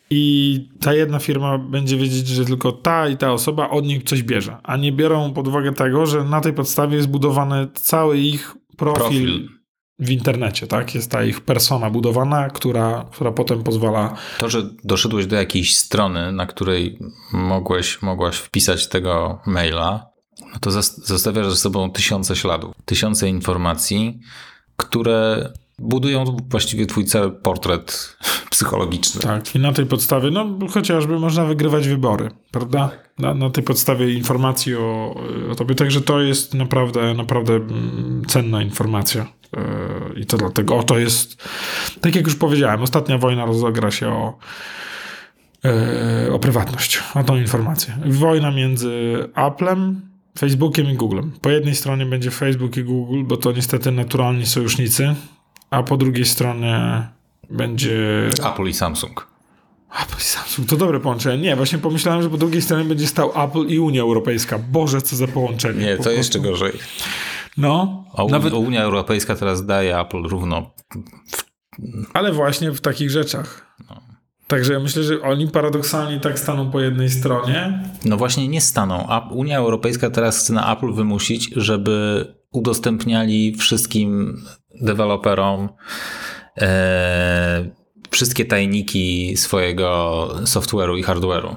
i 0.10 0.70
ta 0.80 0.94
jedna 0.94 1.20
firma 1.20 1.58
będzie 1.58 1.98
wiedzieć, 1.98 2.28
że 2.28 2.46
tylko 2.46 2.72
ta 2.72 3.08
i 3.08 3.18
ta 3.18 3.32
osoba 3.32 3.70
od 3.70 3.86
nich 3.86 4.04
coś 4.04 4.24
bierze, 4.24 4.58
a 4.64 4.78
nie 4.78 4.92
biorą 4.92 5.34
pod 5.34 5.48
uwagę 5.48 5.74
tego, 5.74 6.06
że 6.06 6.24
na 6.24 6.42
tej 6.42 6.54
podstawie 6.54 6.96
jest 6.96 7.10
budowany 7.10 7.68
cały 7.74 8.18
ich 8.18 8.56
profil, 8.78 9.02
profil. 9.02 9.50
W 10.00 10.10
internecie, 10.10 10.68
tak? 10.68 10.96
Jest 10.96 11.12
ta 11.12 11.24
ich 11.24 11.42
persona 11.42 11.90
budowana, 11.90 12.50
która, 12.50 13.06
która 13.12 13.32
potem 13.32 13.64
pozwala... 13.64 14.16
To, 14.40 14.50
że 14.50 14.70
doszedłeś 14.84 15.26
do 15.26 15.36
jakiejś 15.36 15.76
strony, 15.76 16.32
na 16.32 16.46
której 16.46 17.00
mogłeś, 17.34 18.02
mogłaś 18.02 18.38
wpisać 18.38 18.88
tego 18.88 19.40
maila, 19.46 20.06
no 20.54 20.60
to 20.60 20.72
zostawiasz 20.72 21.50
ze 21.50 21.56
sobą 21.56 21.92
tysiące 21.92 22.36
śladów, 22.36 22.76
tysiące 22.86 23.30
informacji, 23.30 24.20
które 24.78 25.50
budują 25.80 26.38
właściwie 26.50 26.86
twój 26.86 27.06
cały 27.06 27.32
portret 27.32 28.18
psychologiczny. 28.52 29.22
Tak, 29.22 29.56
i 29.56 29.60
na 29.60 29.74
tej 29.74 29.86
podstawie, 29.86 30.32
no 30.32 30.58
chociażby 30.74 31.20
można 31.20 31.46
wygrywać 31.46 31.88
wybory, 31.88 32.30
prawda? 32.52 32.90
Na, 33.20 33.34
na 33.34 33.50
tej 33.50 33.64
podstawie 33.64 34.14
informacji 34.14 34.76
o, 34.76 35.16
o 35.52 35.56
tobie, 35.56 35.76
także 35.76 36.02
to 36.02 36.22
jest 36.22 36.54
naprawdę, 36.54 37.14
naprawdę 37.14 37.54
mm, 37.54 38.22
cenna 38.28 38.62
informacja. 38.64 39.28
Yy, 39.54 40.20
I 40.20 40.26
to 40.26 40.38
dlatego, 40.38 40.84
to 40.84 41.00
jest, 41.00 41.48
tak 42.02 42.16
jak 42.16 42.26
już 42.26 42.36
powiedziałem, 42.36 42.82
ostatnia 42.82 43.18
wojna 43.18 43.46
rozegra 43.46 43.92
się 43.92 44.08
o, 44.08 44.38
yy, 45.64 46.34
o 46.34 46.40
prywatność, 46.40 47.04
o 47.16 47.24
tą 47.24 47.38
informację. 47.38 47.98
Wojna 48.06 48.52
między 48.52 49.16
Applem, 49.34 50.02
Facebookiem 50.40 50.90
i 50.90 50.94
Googlem. 50.94 51.32
Po 51.42 51.50
jednej 51.50 51.76
stronie 51.76 52.06
będzie 52.06 52.32
Facebook 52.32 52.78
i 52.78 52.84
Google, 52.84 53.24
bo 53.24 53.38
to 53.38 53.52
niestety 53.52 53.92
naturalni 53.92 54.46
sojusznicy, 54.46 55.16
a 55.70 55.84
po 55.84 55.98
drugiej 55.98 56.26
stronie 56.26 57.08
będzie... 57.50 58.30
Apple 58.54 58.68
i 58.68 58.74
Samsung. 58.74 59.28
Apple 60.04 60.18
i 60.18 60.24
Samsung, 60.24 60.70
to 60.70 60.78
dobre 60.78 61.00
połączenie. 61.00 61.44
Nie, 61.44 61.56
właśnie 61.56 61.78
pomyślałem, 61.78 62.22
że 62.22 62.30
po 62.30 62.38
drugiej 62.38 62.62
stronie 62.62 62.84
będzie 62.86 63.08
stał 63.08 63.44
Apple 63.44 63.66
i 63.68 63.80
Unia 63.80 64.02
Europejska. 64.02 64.60
Boże, 64.60 65.02
co 65.02 65.16
za 65.16 65.28
połączenie. 65.28 65.86
Nie, 65.86 65.98
po 65.98 66.04
to 66.04 66.12
jeszcze 66.12 66.40
gorzej. 66.40 66.72
No. 67.58 68.06
A 68.14 68.26
nawet... 68.26 68.54
Unia 68.54 68.84
Europejska 68.84 69.36
teraz 69.36 69.66
daje 69.66 70.00
Apple 70.00 70.24
równo. 70.24 70.72
Ale 72.14 72.32
właśnie 72.34 72.72
w 72.72 72.82
takich 72.82 73.10
rzeczach. 73.10 73.76
No. 73.90 74.02
Także 74.48 74.74
ja 74.74 74.80
myślę, 74.80 75.04
że 75.04 75.22
oni 75.22 75.48
paradoksalnie 75.48 76.20
tak 76.20 76.40
staną 76.40 76.72
po 76.72 76.82
jednej 76.82 77.10
stronie. 77.10 77.84
No 78.06 78.18
właśnie 78.18 78.48
nie 78.48 78.62
staną. 78.62 79.08
Unia 79.32 79.58
Europejska 79.58 80.10
teraz 80.10 80.40
chce 80.40 80.54
na 80.54 80.74
Apple 80.74 80.94
wymusić, 80.94 81.50
żeby 81.56 82.26
udostępniali 82.52 83.56
wszystkim 83.56 84.42
deweloperom 84.82 85.70
e, 86.62 87.72
wszystkie 88.12 88.46
tajniki 88.46 89.38
swojego 89.38 90.30
software'u 90.46 90.98
i 90.98 91.04
hardware'u. 91.04 91.56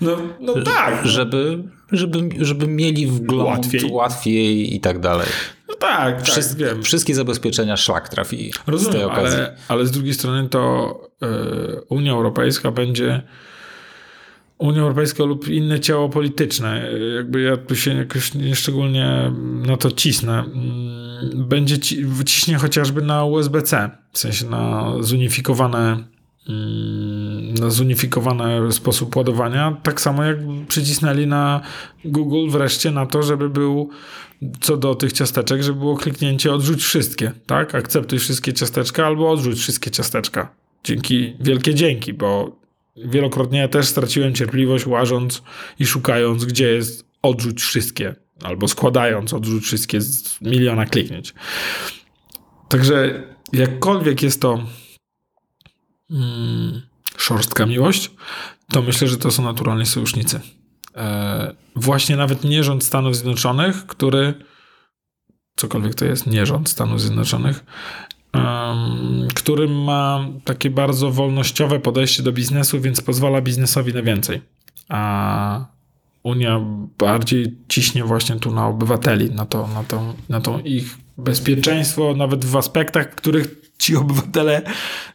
No, 0.00 0.16
no 0.40 0.62
tak. 0.62 1.06
Żeby, 1.06 1.64
żeby, 1.92 2.18
żeby 2.40 2.66
mieli 2.66 3.06
wgląd 3.06 3.48
łatwiej. 3.48 3.90
łatwiej 3.90 4.74
i 4.76 4.80
tak 4.80 4.98
dalej. 4.98 5.28
No 5.68 5.74
tak, 5.74 6.22
Wszys 6.22 6.48
tak, 6.48 6.58
wiem. 6.58 6.82
Wszystkie 6.82 7.14
zabezpieczenia 7.14 7.76
szlak 7.76 8.08
trafi 8.08 8.52
Rozumiem, 8.66 8.92
z 8.92 8.96
tej 8.96 9.04
okazji. 9.04 9.38
Ale, 9.38 9.56
ale 9.68 9.86
z 9.86 9.90
drugiej 9.90 10.14
strony 10.14 10.48
to 10.48 11.00
y, 11.22 11.26
Unia 11.88 12.12
Europejska 12.12 12.70
będzie 12.70 13.22
Unia 14.58 14.82
Europejska 14.82 15.24
lub 15.24 15.48
inne 15.48 15.80
ciało 15.80 16.08
polityczne, 16.08 16.90
jakby 17.16 17.42
ja 17.42 17.56
tu 17.56 17.76
się 17.76 17.94
jakoś 17.94 18.34
nieszczególnie 18.34 19.32
na 19.66 19.76
to 19.76 19.90
cisnę, 19.90 20.38
mm, 20.38 21.48
będzie 21.48 21.78
ci, 21.78 22.04
wyciśnie 22.04 22.56
chociażby 22.56 23.02
na 23.02 23.24
USB-C, 23.24 23.90
w 24.12 24.18
sensie 24.18 24.46
na 24.46 24.92
zunifikowane 25.00 26.04
mm, 26.48 27.15
zunifikowany 27.56 28.72
sposób 28.72 29.16
ładowania. 29.16 29.76
Tak 29.82 30.00
samo 30.00 30.24
jak 30.24 30.36
przycisnęli 30.68 31.26
na 31.26 31.60
Google 32.04 32.50
wreszcie 32.50 32.90
na 32.90 33.06
to, 33.06 33.22
żeby 33.22 33.48
był 33.48 33.90
co 34.60 34.76
do 34.76 34.94
tych 34.94 35.12
ciasteczek, 35.12 35.62
żeby 35.62 35.78
było 35.78 35.96
kliknięcie 35.96 36.52
odrzuć 36.52 36.84
wszystkie, 36.84 37.32
tak? 37.46 37.74
Akceptuj 37.74 38.18
wszystkie 38.18 38.52
ciasteczka 38.52 39.06
albo 39.06 39.30
odrzuć 39.30 39.58
wszystkie 39.58 39.90
ciasteczka. 39.90 40.54
Dzięki, 40.84 41.36
wielkie 41.40 41.74
dzięki, 41.74 42.14
bo 42.14 42.56
wielokrotnie 42.96 43.58
ja 43.58 43.68
też 43.68 43.86
straciłem 43.86 44.34
cierpliwość 44.34 44.86
łażąc 44.86 45.42
i 45.78 45.86
szukając, 45.86 46.44
gdzie 46.44 46.68
jest 46.68 47.06
odrzuć 47.22 47.62
wszystkie, 47.62 48.14
albo 48.42 48.68
składając 48.68 49.34
odrzuć 49.34 49.64
wszystkie 49.64 50.00
z 50.00 50.40
miliona 50.40 50.86
kliknięć. 50.86 51.34
Także 52.68 53.22
jakkolwiek 53.52 54.22
jest 54.22 54.40
to 54.40 54.58
mm, 56.10 56.82
szorstka 57.18 57.66
miłość, 57.66 58.10
to 58.72 58.82
myślę, 58.82 59.08
że 59.08 59.16
to 59.16 59.30
są 59.30 59.42
naturalni 59.42 59.86
sojusznicy. 59.86 60.40
E, 60.96 61.54
właśnie 61.76 62.16
nawet 62.16 62.44
nie 62.44 62.64
rząd 62.64 62.84
Stanów 62.84 63.16
Zjednoczonych, 63.16 63.86
który 63.86 64.34
cokolwiek 65.56 65.94
to 65.94 66.04
jest, 66.04 66.26
nie 66.26 66.46
rząd 66.46 66.68
Stanów 66.68 67.00
Zjednoczonych, 67.00 67.64
który 69.34 69.68
ma 69.68 70.26
takie 70.44 70.70
bardzo 70.70 71.10
wolnościowe 71.10 71.80
podejście 71.80 72.22
do 72.22 72.32
biznesu, 72.32 72.80
więc 72.80 73.00
pozwala 73.00 73.40
biznesowi 73.40 73.94
na 73.94 74.02
więcej. 74.02 74.42
A 74.88 75.76
Unia 76.22 76.60
bardziej 76.98 77.58
ciśnie 77.68 78.04
właśnie 78.04 78.36
tu 78.36 78.50
na 78.50 78.66
obywateli, 78.66 79.30
na 79.30 79.46
to, 79.46 79.68
na 79.68 79.84
to, 79.84 80.14
na 80.28 80.40
to 80.40 80.60
ich 80.64 80.96
bezpieczeństwo, 81.18 82.14
nawet 82.14 82.44
w 82.44 82.56
aspektach, 82.56 83.14
których 83.14 83.54
ci 83.78 83.96
obywatele 83.96 84.62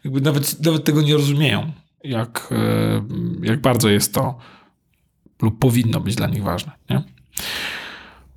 nawet, 0.06 0.66
nawet 0.66 0.84
tego 0.84 1.02
nie 1.02 1.14
rozumieją, 1.14 1.72
jak, 2.04 2.48
e, 2.52 3.02
jak 3.44 3.62
bardzo 3.62 3.90
jest 3.90 4.14
to 4.14 4.38
lub 5.42 5.60
powinno 5.60 6.00
być 6.00 6.16
dla 6.16 6.28
nich 6.28 6.44
ważne. 6.44 6.72
Nie? 6.90 7.04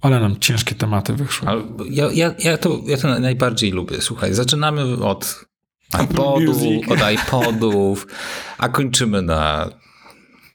Ale 0.01 0.21
nam 0.21 0.41
ciężkie 0.41 0.75
tematy 0.75 1.13
wyszły. 1.13 1.49
Ja, 1.91 2.09
ja, 2.13 2.35
ja, 2.39 2.59
to, 2.59 2.81
ja 2.87 2.97
to 2.97 3.19
najbardziej 3.19 3.71
lubię. 3.71 4.01
Słuchaj, 4.01 4.35
zaczynamy 4.35 5.05
od 5.05 5.45
iPodów, 6.05 6.63
od 6.89 6.99
iPodów, 7.13 8.07
a 8.59 8.69
kończymy 8.69 9.23
na 9.23 9.71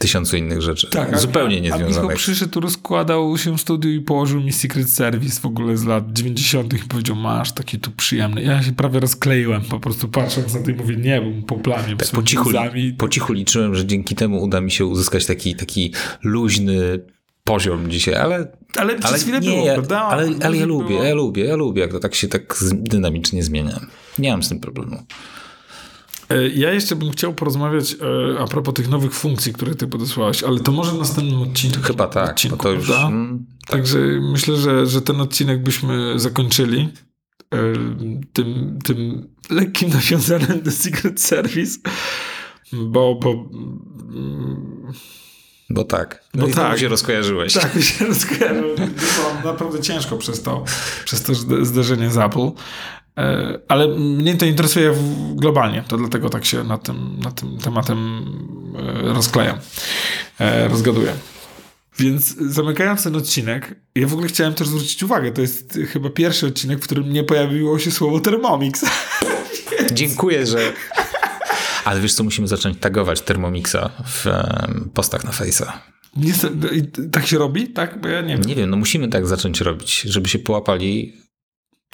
tysiącu 0.01 0.37
innych 0.37 0.61
rzeczy. 0.61 0.89
Tak, 0.89 1.19
zupełnie 1.19 1.61
niezwiązanych. 1.61 2.11
A 2.11 2.15
przyszedł, 2.15 2.51
tu 2.51 2.59
rozkładał 2.59 3.37
się 3.37 3.57
w 3.57 3.61
studiu 3.61 3.91
i 3.91 4.01
położył 4.01 4.41
mi 4.41 4.53
Secret 4.53 4.89
Service 4.89 5.41
w 5.41 5.45
ogóle 5.45 5.77
z 5.77 5.85
lat 5.85 6.13
90. 6.13 6.73
i 6.73 6.77
powiedział, 6.77 7.15
masz 7.15 7.51
taki 7.51 7.79
tu 7.79 7.91
przyjemny. 7.91 8.41
Ja 8.41 8.63
się 8.63 8.71
prawie 8.71 8.99
rozkleiłem, 8.99 9.61
po 9.61 9.79
prostu 9.79 10.07
patrząc 10.07 10.53
na 10.53 10.63
to 10.63 10.71
i 10.71 10.73
mówię, 10.73 10.95
nie, 10.95 11.21
bo 11.21 11.47
po 11.47 11.55
plamie. 11.55 11.95
Tak, 11.95 12.09
po, 12.09 12.23
cichu, 12.23 12.49
po 12.97 13.09
cichu 13.09 13.33
liczyłem, 13.33 13.75
że 13.75 13.85
dzięki 13.85 14.15
temu 14.15 14.43
uda 14.43 14.61
mi 14.61 14.71
się 14.71 14.85
uzyskać 14.85 15.25
taki, 15.25 15.55
taki 15.55 15.93
luźny 16.23 16.99
poziom 17.43 17.91
dzisiaj, 17.91 18.15
ale... 18.15 18.47
Ale 18.75 18.95
przez 18.95 19.11
ale 19.11 19.19
chwilę 19.19 19.39
nie, 19.39 19.49
było, 19.49 19.65
prawda? 19.65 20.01
Ale, 20.01 20.29
ale 20.43 20.57
ja 20.57 20.65
lubię, 20.65 20.95
ja 20.95 21.15
lubię, 21.15 21.45
ja 21.45 21.55
lubię, 21.55 21.81
jak 21.81 21.91
to 21.91 21.99
tak 21.99 22.15
się 22.15 22.27
tak 22.27 22.59
dynamicznie 22.71 23.43
zmienia. 23.43 23.79
Nie 24.19 24.31
mam 24.31 24.43
z 24.43 24.49
tym 24.49 24.59
problemu. 24.59 25.03
E, 26.29 26.49
ja 26.49 26.73
jeszcze 26.73 26.95
bym 26.95 27.11
chciał 27.11 27.33
porozmawiać 27.33 27.93
e, 27.93 28.39
a 28.39 28.47
propos 28.47 28.73
tych 28.73 28.89
nowych 28.89 29.13
funkcji, 29.13 29.53
które 29.53 29.75
ty 29.75 29.87
podesłałeś, 29.87 30.43
ale 30.43 30.59
to 30.59 30.71
może 30.71 30.91
w 30.91 30.97
następnym 30.97 31.41
odcinku. 31.41 31.81
Chyba 31.81 32.07
tak, 32.07 32.29
odcinku, 32.29 32.57
to 32.57 32.71
już... 32.71 32.89
Mm, 32.89 33.45
tak. 33.67 33.77
Także 33.77 33.99
myślę, 34.31 34.55
że, 34.55 34.85
że 34.85 35.01
ten 35.01 35.21
odcinek 35.21 35.63
byśmy 35.63 36.19
zakończyli 36.19 36.89
e, 37.53 37.57
tym, 38.33 38.79
tym 38.83 39.29
lekkim 39.49 39.89
nawiązanym 39.89 40.61
do 40.61 40.71
Secret 40.71 41.21
Service, 41.21 41.79
bo, 42.73 43.15
bo 43.15 43.49
bo 45.69 45.83
tak. 45.83 46.23
No 46.33 46.47
bo 46.47 46.53
tak. 46.53 46.79
się 46.79 46.87
rozkojarzyłeś. 46.87 47.53
Tak, 47.53 47.75
mi 47.75 47.83
się 47.83 48.05
rozkojarzyło. 48.05 48.75
Było 48.75 49.53
naprawdę 49.53 49.81
ciężko 49.81 50.17
przez 50.17 50.41
to, 50.41 50.63
przez 51.05 51.23
to 51.23 51.33
zderzenie 51.65 52.09
z 52.09 52.17
Apple. 52.17 52.51
E, 53.17 53.59
ale 53.67 53.87
mnie 53.87 54.37
to 54.37 54.45
interesuje 54.45 54.93
globalnie, 55.35 55.83
to 55.87 55.97
dlatego 55.97 56.29
tak 56.29 56.45
się 56.45 56.63
nad 56.63 56.83
tym, 56.83 57.19
nad 57.23 57.41
tym 57.41 57.57
tematem 57.57 58.25
e, 58.77 59.13
rozklejam, 59.13 59.57
e, 60.39 60.67
rozgaduję. 60.67 61.13
Więc 61.99 62.35
zamykając 62.37 63.03
ten 63.03 63.15
odcinek, 63.15 63.75
ja 63.95 64.07
w 64.07 64.13
ogóle 64.13 64.27
chciałem 64.27 64.53
też 64.53 64.67
zwrócić 64.67 65.03
uwagę, 65.03 65.31
to 65.31 65.41
jest 65.41 65.79
chyba 65.87 66.09
pierwszy 66.09 66.47
odcinek, 66.47 66.79
w 66.79 66.83
którym 66.83 67.13
nie 67.13 67.23
pojawiło 67.23 67.79
się 67.79 67.91
słowo 67.91 68.19
Thermomix. 68.19 68.85
Dziękuję, 69.93 70.45
że... 70.45 70.73
Ale 71.85 72.01
wiesz 72.01 72.13
co, 72.13 72.23
musimy 72.23 72.47
zacząć 72.47 72.77
tagować 72.79 73.21
Thermomixa 73.21 73.89
w 74.05 74.25
postach 74.93 75.23
na 75.23 75.31
Face'a. 75.31 75.71
tak 77.11 77.27
się 77.27 77.37
robi? 77.37 77.67
Tak? 77.67 78.01
Bo 78.01 78.07
ja 78.07 78.21
nie 78.21 78.37
wiem. 78.37 78.45
Nie 78.45 78.55
wiem, 78.55 78.69
no 78.69 78.77
musimy 78.77 79.07
tak 79.07 79.27
zacząć 79.27 79.61
robić, 79.61 80.01
żeby 80.01 80.29
się 80.29 80.39
połapali 80.39 81.13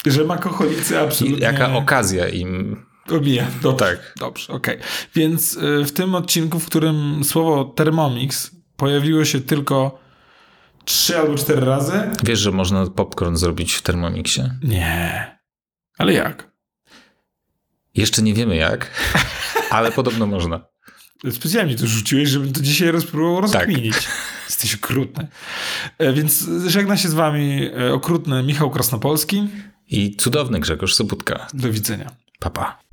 że 0.06 0.24
makoholicy 0.24 1.00
absolutnie... 1.00 1.38
Jaka 1.38 1.74
okazja 1.74 2.28
im... 2.28 2.86
Omija. 3.10 3.46
Dobrze, 3.62 3.86
tak. 3.86 4.12
Dobrze, 4.20 4.52
okej. 4.52 4.76
Okay. 4.76 4.88
Więc 5.14 5.54
y, 5.54 5.84
w 5.84 5.92
tym 5.92 6.14
odcinku, 6.14 6.60
w 6.60 6.66
którym 6.66 7.24
słowo 7.24 7.64
Thermomix 7.64 8.50
pojawiło 8.76 9.24
się 9.24 9.40
tylko 9.40 9.98
trzy 10.84 11.18
albo 11.18 11.34
cztery 11.34 11.66
razy... 11.66 12.10
Wiesz, 12.24 12.38
że 12.38 12.52
można 12.52 12.86
popcorn 12.86 13.36
zrobić 13.36 13.74
w 13.74 13.82
Thermomixie? 13.82 14.58
Nie. 14.62 15.38
Ale 15.98 16.12
jak? 16.12 16.50
Jeszcze 17.94 18.22
nie 18.22 18.34
wiemy 18.34 18.56
jak, 18.56 18.90
ale 19.70 19.92
podobno 19.92 20.26
można. 20.26 20.60
Specjalnie 21.30 21.76
to 21.76 21.86
rzuciłeś, 21.86 22.28
żebym 22.28 22.52
to 22.52 22.60
dzisiaj 22.60 23.00
spróbował 23.00 23.40
rozkminić. 23.40 23.94
Tak. 23.94 24.12
Jesteś 24.46 24.74
okrutny. 24.74 25.28
E, 25.98 26.12
więc 26.12 26.48
żegna 26.66 26.96
się 26.96 27.08
z 27.08 27.14
wami 27.14 27.70
e, 27.78 27.92
okrutny 27.92 28.42
Michał 28.42 28.70
Krasnopolski 28.70 29.48
i 29.88 30.16
cudowny 30.16 30.60
Grzegorz 30.60 30.94
Sobutka. 30.94 31.46
Do 31.54 31.72
widzenia. 31.72 32.10
Papa. 32.38 32.60
Pa. 32.60 32.85